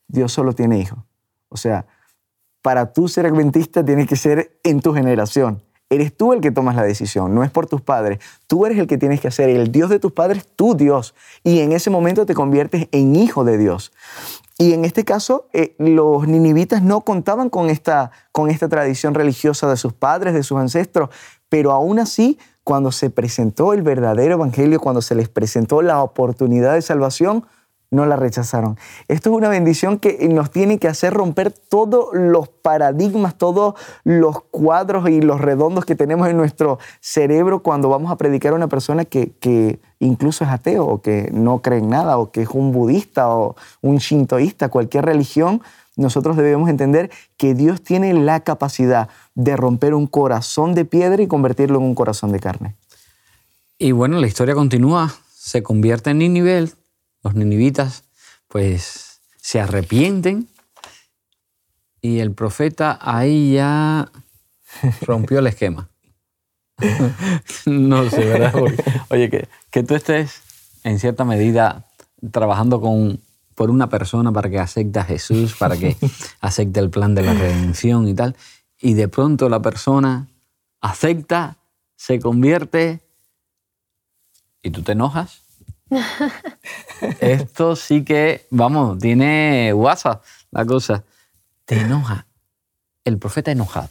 Dios 0.08 0.32
solo 0.32 0.54
tiene 0.54 0.80
hijos. 0.80 1.00
O 1.50 1.58
sea, 1.58 1.86
para 2.62 2.94
tú 2.94 3.08
ser 3.08 3.26
adventista 3.26 3.86
tienes 3.86 4.08
que 4.08 4.16
ser 4.16 4.60
en 4.64 4.80
tu 4.80 4.94
generación. 4.94 5.62
Eres 5.90 6.16
tú 6.16 6.34
el 6.34 6.42
que 6.42 6.52
tomas 6.52 6.76
la 6.76 6.84
decisión, 6.84 7.36
no 7.36 7.44
es 7.44 7.52
por 7.52 7.68
tus 7.68 7.82
padres. 7.82 8.20
Tú 8.48 8.66
eres 8.66 8.80
el 8.80 8.88
que 8.88 8.98
tienes 8.98 9.22
que 9.22 9.28
hacer. 9.28 9.50
El 9.50 9.72
Dios 9.72 9.90
de 9.90 10.00
tus 10.00 10.12
padres, 10.12 10.48
tu 10.56 10.76
Dios. 10.76 11.14
Y 11.44 11.60
en 11.60 11.74
ese 11.74 11.90
momento 11.90 12.26
te 12.26 12.34
conviertes 12.34 12.88
en 12.92 13.16
hijo 13.16 13.44
de 13.44 13.58
Dios. 13.58 13.92
Y 14.58 14.74
en 14.74 14.86
este 14.86 15.04
caso, 15.04 15.48
eh, 15.54 15.76
los 15.78 16.28
ninivitas 16.28 16.82
no 16.82 17.02
contaban 17.02 17.50
con 17.50 17.70
esta, 17.70 18.12
con 18.32 18.50
esta 18.50 18.70
tradición 18.70 19.14
religiosa 19.14 19.70
de 19.70 19.78
sus 19.78 19.94
padres, 19.94 20.34
de 20.34 20.44
sus 20.44 20.58
ancestros, 20.58 21.10
pero 21.50 21.72
aún 21.72 22.00
así, 22.00 22.40
cuando 22.64 22.92
se 22.92 23.10
presentó 23.10 23.74
el 23.74 23.82
verdadero 23.82 24.36
evangelio, 24.36 24.80
cuando 24.80 25.02
se 25.02 25.14
les 25.14 25.30
presentó 25.30 25.82
la 25.82 26.02
oportunidad 26.02 26.74
de 26.74 26.82
salvación, 26.82 27.46
no 27.96 28.06
la 28.06 28.16
rechazaron. 28.16 28.78
Esto 29.08 29.32
es 29.32 29.36
una 29.36 29.50
bendición 29.50 29.98
que 29.98 30.28
nos 30.30 30.52
tiene 30.52 30.78
que 30.78 30.88
hacer 30.88 31.14
romper 31.14 31.52
todos 31.52 32.10
los 32.14 32.50
paradigmas, 32.50 33.38
todos 33.38 33.76
los 34.04 34.42
cuadros 34.52 35.10
y 35.10 35.22
los 35.22 35.42
redondos 35.42 35.86
que 35.86 35.96
tenemos 35.96 36.28
en 36.28 36.38
nuestro 36.38 36.78
cerebro 37.00 37.64
cuando 37.64 37.90
vamos 37.90 38.12
a 38.12 38.18
predicar 38.18 38.54
a 38.54 38.56
una 38.56 38.68
persona 38.68 39.06
que, 39.06 39.32
que 39.40 39.80
incluso 40.00 40.44
es 40.44 40.50
ateo 40.50 40.86
o 40.86 41.02
que 41.02 41.30
no 41.32 41.62
cree 41.62 41.80
en 41.80 41.90
nada 41.90 42.18
o 42.18 42.32
que 42.32 42.42
es 42.42 42.50
un 42.50 42.72
budista 42.72 43.30
o 43.30 43.56
un 43.82 43.98
shintoísta, 43.98 44.70
cualquier 44.70 45.06
religión. 45.06 45.62
Nosotros 45.96 46.36
debemos 46.36 46.70
entender 46.70 47.10
que 47.38 47.56
Dios 47.56 47.82
tiene 47.82 48.14
la 48.14 48.42
capacidad 48.42 49.08
de 49.34 49.56
romper 49.56 49.94
un 49.94 50.08
corazón 50.08 50.76
de 50.76 50.84
piedra 50.86 51.22
y 51.24 51.28
convertirlo 51.28 51.80
en 51.80 51.86
un 51.86 51.96
corazón 51.96 52.32
de 52.32 52.40
carne. 52.40 52.76
Y 53.78 53.92
bueno, 53.92 54.20
la 54.20 54.28
historia 54.28 54.56
continúa. 54.56 55.14
Se 55.34 55.64
convierte 55.64 56.10
en 56.10 56.18
nivel 56.18 56.74
los 57.26 57.34
ninivitas 57.34 58.04
pues 58.48 59.20
se 59.38 59.60
arrepienten 59.60 60.48
y 62.00 62.20
el 62.20 62.32
profeta 62.32 63.00
ahí 63.02 63.54
ya 63.54 64.12
rompió 65.02 65.40
el 65.40 65.48
esquema. 65.48 65.90
no 67.66 68.10
sé, 68.12 68.26
¿verdad? 68.26 68.54
oye, 69.10 69.32
que, 69.32 69.48
que, 69.72 69.82
tú 69.82 69.96
estés 69.96 70.44
en 70.84 71.00
cierta 71.00 71.26
medida 71.26 71.86
trabajando 72.32 72.80
con, 72.80 73.20
por 73.56 73.72
una 73.72 73.90
persona 73.90 74.32
para 74.32 74.52
que 74.52 74.60
acepte 74.60 75.00
a 75.00 75.04
Jesús, 75.04 75.56
para 75.58 75.78
que 75.78 75.98
acepte 76.42 76.80
el 76.80 76.92
plan 76.92 77.16
de 77.16 77.24
la 77.24 77.34
redención 77.34 78.08
y 78.08 78.14
tal, 78.14 78.36
y 78.80 78.94
de 78.94 79.08
pronto 79.08 79.50
la 79.50 79.64
persona 79.64 80.28
acepta, 80.80 81.58
se 81.96 82.20
convierte 82.20 83.02
y 84.62 84.70
tú 84.70 84.84
te 84.84 84.92
enojas 84.92 85.45
Esto 87.20 87.76
sí 87.76 88.04
que, 88.04 88.46
vamos, 88.50 88.98
tiene 89.00 89.72
WhatsApp 89.74 90.24
la 90.52 90.66
cosa. 90.66 91.04
Te 91.66 91.80
enoja. 91.80 92.26
El 93.04 93.18
profeta 93.20 93.52
enojado. 93.52 93.90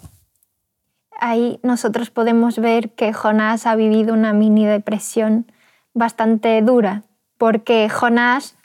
Ahí 1.21 1.61
nosotros 1.63 2.11
podemos 2.11 2.59
ver 2.59 2.91
que 2.91 3.13
Jonás 3.13 3.67
ha 3.67 3.77
vivido 3.77 4.13
una 4.13 4.33
mini 4.33 4.67
depresión 4.67 5.47
bastante 5.93 6.61
dura, 6.63 7.03
porque 7.39 7.89
Jonás, 7.89 8.57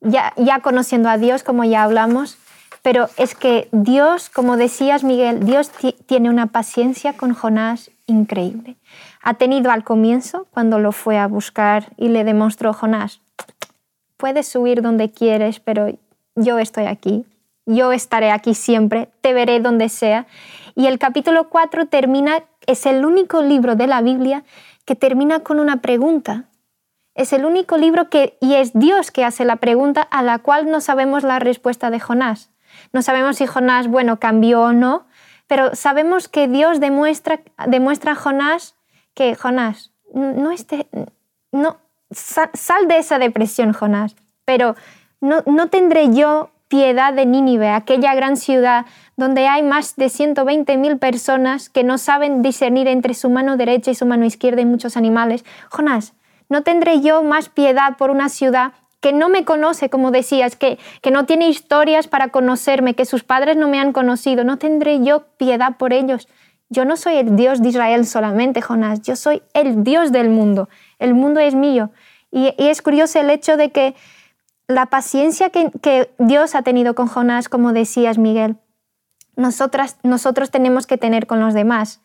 ya, 0.00 0.32
ya 0.36 0.60
conociendo 0.60 1.10
a 1.10 1.18
Dios, 1.18 1.42
como 1.42 1.64
ya 1.64 1.82
hablamos, 1.82 2.38
pero 2.82 3.08
es 3.16 3.34
que 3.34 3.68
Dios, 3.72 4.30
como 4.30 4.56
decías 4.56 5.04
Miguel, 5.04 5.44
Dios 5.44 5.70
tiene 6.06 6.30
una 6.30 6.46
paciencia 6.46 7.12
con 7.12 7.34
Jonás 7.34 7.90
increíble. 8.12 8.76
Ha 9.22 9.34
tenido 9.34 9.70
al 9.70 9.84
comienzo, 9.84 10.46
cuando 10.50 10.78
lo 10.78 10.92
fue 10.92 11.18
a 11.18 11.26
buscar 11.26 11.92
y 11.96 12.08
le 12.08 12.24
demostró 12.24 12.72
Jonás, 12.72 13.20
puedes 14.16 14.46
subir 14.46 14.82
donde 14.82 15.10
quieres, 15.10 15.58
pero 15.58 15.88
yo 16.36 16.58
estoy 16.58 16.84
aquí, 16.84 17.24
yo 17.66 17.92
estaré 17.92 18.30
aquí 18.30 18.54
siempre, 18.54 19.08
te 19.20 19.32
veré 19.32 19.60
donde 19.60 19.88
sea. 19.88 20.26
Y 20.74 20.86
el 20.86 20.98
capítulo 20.98 21.48
4 21.48 21.86
termina, 21.86 22.44
es 22.66 22.86
el 22.86 23.04
único 23.04 23.42
libro 23.42 23.76
de 23.76 23.86
la 23.86 24.00
Biblia 24.00 24.44
que 24.84 24.94
termina 24.94 25.40
con 25.40 25.60
una 25.60 25.80
pregunta. 25.82 26.44
Es 27.14 27.32
el 27.32 27.44
único 27.44 27.76
libro 27.76 28.08
que, 28.08 28.38
y 28.40 28.54
es 28.54 28.72
Dios 28.72 29.10
que 29.10 29.24
hace 29.24 29.44
la 29.44 29.56
pregunta 29.56 30.02
a 30.02 30.22
la 30.22 30.38
cual 30.38 30.70
no 30.70 30.80
sabemos 30.80 31.24
la 31.24 31.38
respuesta 31.38 31.90
de 31.90 32.00
Jonás. 32.00 32.50
No 32.92 33.02
sabemos 33.02 33.36
si 33.36 33.46
Jonás, 33.46 33.86
bueno, 33.86 34.18
cambió 34.18 34.62
o 34.62 34.72
no, 34.72 35.04
pero 35.52 35.74
sabemos 35.74 36.28
que 36.28 36.48
Dios 36.48 36.80
demuestra, 36.80 37.42
demuestra 37.66 38.12
a 38.12 38.14
Jonás 38.14 38.74
que, 39.12 39.34
Jonás, 39.34 39.92
no, 40.14 40.50
esté, 40.50 40.86
no 41.52 41.76
sal, 42.10 42.88
de 42.88 42.96
esa 42.96 43.18
depresión, 43.18 43.74
Jonás, 43.74 44.16
pero 44.46 44.76
no, 45.20 45.42
no 45.44 45.68
tendré 45.68 46.14
yo 46.14 46.48
piedad 46.68 47.12
de 47.12 47.26
Nínive, 47.26 47.68
aquella 47.68 48.14
gran 48.14 48.38
ciudad 48.38 48.86
donde 49.18 49.46
hay 49.46 49.62
más 49.62 49.94
de 49.96 50.06
120.000 50.06 50.98
personas 50.98 51.68
que 51.68 51.84
no 51.84 51.98
saben 51.98 52.40
discernir 52.40 52.88
entre 52.88 53.12
su 53.12 53.28
mano 53.28 53.58
derecha 53.58 53.90
y 53.90 53.94
su 53.94 54.06
mano 54.06 54.24
izquierda 54.24 54.62
y 54.62 54.64
muchos 54.64 54.96
animales. 54.96 55.44
Jonás, 55.68 56.14
¿no 56.48 56.62
tendré 56.62 57.02
yo 57.02 57.22
más 57.22 57.50
piedad 57.50 57.98
por 57.98 58.08
una 58.08 58.30
ciudad 58.30 58.72
que 59.02 59.12
no 59.12 59.28
me 59.28 59.44
conoce, 59.44 59.90
como 59.90 60.12
decías, 60.12 60.54
que, 60.54 60.78
que 61.02 61.10
no 61.10 61.26
tiene 61.26 61.48
historias 61.48 62.06
para 62.06 62.28
conocerme, 62.28 62.94
que 62.94 63.04
sus 63.04 63.24
padres 63.24 63.56
no 63.56 63.68
me 63.68 63.80
han 63.80 63.92
conocido, 63.92 64.44
no 64.44 64.58
tendré 64.58 65.02
yo 65.02 65.24
piedad 65.36 65.76
por 65.76 65.92
ellos. 65.92 66.28
Yo 66.70 66.84
no 66.84 66.96
soy 66.96 67.16
el 67.16 67.34
Dios 67.34 67.60
de 67.60 67.70
Israel 67.70 68.06
solamente, 68.06 68.62
Jonás, 68.62 69.02
yo 69.02 69.16
soy 69.16 69.42
el 69.54 69.82
Dios 69.82 70.12
del 70.12 70.30
mundo, 70.30 70.68
el 71.00 71.14
mundo 71.14 71.40
es 71.40 71.56
mío. 71.56 71.90
Y, 72.30 72.54
es 72.56 72.80
curioso 72.80 73.20
el 73.20 73.28
hecho 73.28 73.56
de 73.56 73.72
que 73.72 73.96
la 74.68 74.86
paciencia 74.86 75.50
que, 75.50 76.10
Dios 76.18 76.54
ha 76.54 76.62
tenido 76.62 76.94
con 76.94 77.08
Jonás, 77.08 77.48
como 77.48 77.72
decías, 77.72 78.18
Miguel, 78.18 78.56
nosotras, 79.34 79.96
nosotros 80.04 80.52
tenemos 80.52 80.86
que 80.86 80.96
tener 80.96 81.26
con 81.26 81.40
los 81.40 81.54
demás. 81.54 82.02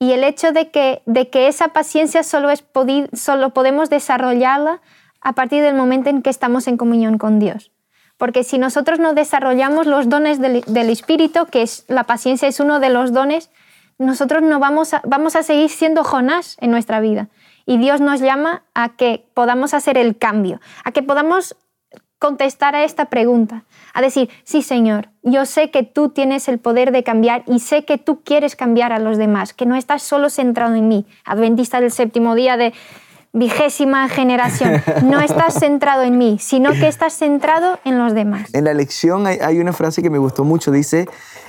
Y 0.00 0.10
el 0.10 0.24
hecho 0.24 0.50
de 0.50 0.72
que, 0.72 1.02
de 1.06 1.30
que 1.30 1.46
esa 1.46 1.68
paciencia 1.68 2.24
solo, 2.24 2.50
es 2.50 2.64
solo 3.12 3.50
podemos 3.50 3.90
desarrollarla 3.90 4.80
a 5.22 5.32
partir 5.32 5.62
del 5.62 5.74
momento 5.74 6.10
en 6.10 6.22
que 6.22 6.30
estamos 6.30 6.66
en 6.66 6.76
comunión 6.76 7.18
con 7.18 7.38
Dios. 7.38 7.70
Porque 8.18 8.44
si 8.44 8.58
nosotros 8.58 8.98
no 8.98 9.14
desarrollamos 9.14 9.86
los 9.86 10.08
dones 10.08 10.40
del, 10.40 10.90
Espíritu, 10.90 11.46
que 11.46 11.62
es 11.62 11.84
la 11.88 12.04
paciencia 12.04 12.48
es 12.48 12.60
uno 12.60 12.78
de 12.78 12.90
los 12.90 13.12
dones, 13.12 13.50
nosotros 13.98 14.42
no 14.42 14.58
vamos 14.58 14.94
a, 14.94 15.02
vamos 15.04 15.36
a 15.36 15.42
seguir 15.42 15.70
siendo 15.70 16.04
Jonás 16.04 16.56
en 16.60 16.70
nuestra 16.70 17.00
vida. 17.00 17.28
Y 17.66 17.78
Dios 17.78 18.00
nos 18.00 18.20
llama 18.20 18.64
a 18.74 18.96
que 18.96 19.26
podamos 19.34 19.74
hacer 19.74 19.96
el 19.96 20.18
cambio, 20.18 20.60
a 20.84 20.92
que 20.92 21.02
podamos 21.02 21.56
contestar 22.18 22.76
a 22.76 22.84
esta 22.84 23.06
pregunta, 23.06 23.64
a 23.92 24.00
decir, 24.00 24.30
sí 24.44 24.62
Señor, 24.62 25.08
yo 25.24 25.44
sé 25.44 25.72
que 25.72 25.82
tú 25.82 26.10
tienes 26.10 26.46
el 26.46 26.60
poder 26.60 26.92
de 26.92 27.02
cambiar 27.02 27.42
y 27.48 27.58
sé 27.58 27.84
que 27.84 27.98
tú 27.98 28.22
quieres 28.22 28.54
cambiar 28.54 28.92
a 28.92 29.00
los 29.00 29.18
demás, 29.18 29.52
que 29.52 29.66
no 29.66 29.74
estás 29.74 30.04
solo 30.04 30.30
centrado 30.30 30.76
en 30.76 30.86
mí, 30.86 31.04
adventista 31.24 31.80
del 31.80 31.90
séptimo 31.90 32.36
día 32.36 32.56
de 32.56 32.74
vigésima 33.32 34.08
generación. 34.08 34.82
No 35.04 35.20
estás 35.20 35.54
centrado 35.54 36.02
en 36.02 36.18
mí, 36.18 36.38
sino 36.40 36.72
que 36.72 36.88
estás 36.88 37.14
centrado 37.14 37.78
en 37.84 37.98
los 37.98 38.14
demás. 38.14 38.54
En 38.54 38.64
la 38.64 38.74
lección 38.74 39.26
hay, 39.26 39.58
una 39.58 39.72
frase 39.72 40.02
que 40.02 40.10
me 40.10 40.18
gustó 40.18 40.44
mucho. 40.44 40.70
Dice, 40.70 41.08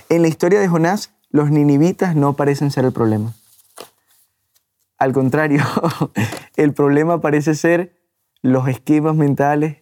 en 0.09 0.21
la 0.21 0.27
historia 0.27 0.59
de 0.59 0.67
Jonás, 0.67 1.11
los 1.29 1.51
ninivitas 1.51 2.15
no 2.15 2.33
parecen 2.33 2.71
ser 2.71 2.85
el 2.85 2.93
problema. 2.93 3.33
Al 4.97 5.11
contrario, 5.11 5.63
el 6.55 6.73
problema 6.73 7.19
parece 7.19 7.55
ser 7.55 7.99
los 8.41 8.67
esquemas 8.67 9.15
mentales 9.15 9.77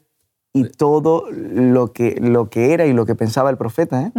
y 0.54 0.66
todo 0.70 1.26
lo 1.32 1.94
que, 1.94 2.18
lo 2.20 2.50
que 2.50 2.74
era 2.74 2.86
y 2.86 2.94
lo 2.94 3.06
que 3.06 3.16
pensaba 3.16 3.50
el 3.50 3.58
profeta. 3.58 4.02
¿eh? 4.02 4.12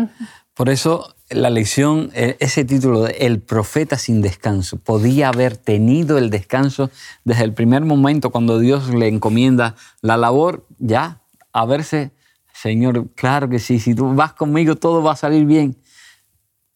Por 0.54 0.68
eso 0.68 1.14
la 1.30 1.48
lección, 1.48 2.10
eh, 2.14 2.36
ese 2.40 2.64
título 2.64 3.02
de 3.02 3.12
El 3.12 3.40
profeta 3.40 3.96
sin 3.96 4.20
descanso, 4.20 4.76
podía 4.76 5.28
haber 5.28 5.56
tenido 5.56 6.18
el 6.18 6.28
descanso 6.28 6.90
desde 7.24 7.44
el 7.44 7.54
primer 7.54 7.84
momento 7.84 8.30
cuando 8.30 8.58
Dios 8.58 8.92
le 8.92 9.08
encomienda 9.08 9.74
la 10.02 10.16
labor, 10.16 10.66
ya, 10.78 11.22
a 11.52 11.64
verse, 11.64 12.12
Señor, 12.52 13.08
claro 13.14 13.48
que 13.48 13.58
sí, 13.58 13.80
si 13.80 13.94
tú 13.94 14.14
vas 14.14 14.34
conmigo 14.34 14.76
todo 14.76 15.02
va 15.02 15.12
a 15.12 15.16
salir 15.16 15.46
bien. 15.46 15.76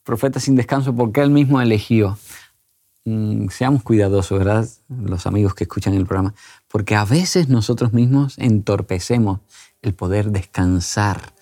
Profeta 0.05 0.41
sin 0.41 0.57
descanso 0.57 0.95
porque 0.95 1.21
Él 1.21 1.31
mismo 1.31 1.61
eligió. 1.61 2.17
Mm, 3.05 3.49
seamos 3.49 3.83
cuidadosos, 3.83 4.39
¿verdad? 4.39 4.67
Los 4.89 5.27
amigos 5.27 5.55
que 5.55 5.65
escuchan 5.65 5.95
el 5.95 6.07
programa, 6.07 6.35
porque 6.67 6.97
a 6.97 7.05
veces 7.05 7.49
nosotros 7.49 7.93
mismos 7.93 8.39
entorpecemos 8.39 9.41
el 9.83 9.95
poder 9.95 10.31
descansar 10.31 11.35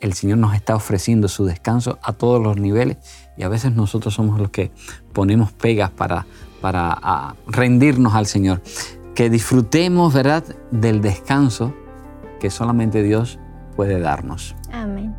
el 0.00 0.14
Señor 0.14 0.38
nos 0.38 0.54
está 0.54 0.74
ofreciendo 0.74 1.28
su 1.28 1.44
descanso 1.44 1.98
a 2.02 2.12
todos 2.12 2.42
los 2.42 2.58
niveles 2.58 2.96
y 3.36 3.42
a 3.42 3.48
veces 3.48 3.74
nosotros 3.74 4.14
somos 4.14 4.40
los 4.40 4.50
que 4.50 4.72
ponemos 5.12 5.52
pegas 5.52 5.90
para, 5.90 6.26
para 6.60 7.36
rendirnos 7.46 8.14
al 8.14 8.26
Señor. 8.26 8.62
Que 9.14 9.28
disfrutemos, 9.28 10.14
¿verdad?, 10.14 10.44
del 10.70 11.02
descanso 11.02 11.74
que 12.38 12.50
solamente 12.50 13.02
Dios 13.02 13.38
puede 13.76 14.00
darnos. 14.00 14.56
Amén. 14.72 15.14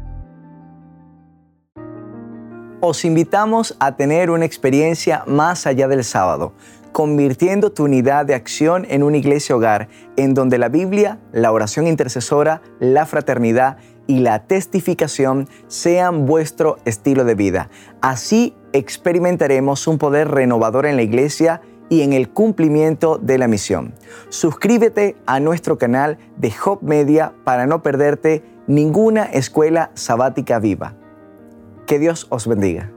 Os 2.79 3.05
invitamos 3.05 3.75
a 3.79 3.95
tener 3.95 4.31
una 4.31 4.45
experiencia 4.45 5.23
más 5.27 5.67
allá 5.67 5.87
del 5.87 6.03
sábado, 6.03 6.53
convirtiendo 6.91 7.71
tu 7.71 7.83
unidad 7.83 8.25
de 8.25 8.33
acción 8.33 8.87
en 8.89 9.03
una 9.03 9.17
iglesia 9.17 9.55
hogar, 9.55 9.87
en 10.17 10.33
donde 10.33 10.57
la 10.57 10.67
Biblia, 10.67 11.19
la 11.31 11.51
oración 11.51 11.85
intercesora, 11.85 12.61
la 12.79 13.05
fraternidad 13.05 13.77
y 14.11 14.19
la 14.19 14.39
testificación 14.39 15.47
sean 15.69 16.25
vuestro 16.25 16.79
estilo 16.83 17.23
de 17.23 17.33
vida. 17.33 17.69
Así 18.01 18.53
experimentaremos 18.73 19.87
un 19.87 19.97
poder 19.97 20.27
renovador 20.27 20.85
en 20.85 20.97
la 20.97 21.01
iglesia 21.01 21.61
y 21.87 22.01
en 22.01 22.11
el 22.11 22.27
cumplimiento 22.27 23.17
de 23.17 23.37
la 23.37 23.47
misión. 23.47 23.93
Suscríbete 24.27 25.15
a 25.25 25.39
nuestro 25.39 25.77
canal 25.77 26.17
de 26.35 26.51
Hop 26.65 26.83
Media 26.83 27.31
para 27.45 27.67
no 27.67 27.81
perderte 27.81 28.43
ninguna 28.67 29.23
escuela 29.23 29.91
sabática 29.93 30.59
viva. 30.59 30.93
Que 31.87 31.97
Dios 31.97 32.27
os 32.29 32.47
bendiga. 32.47 32.91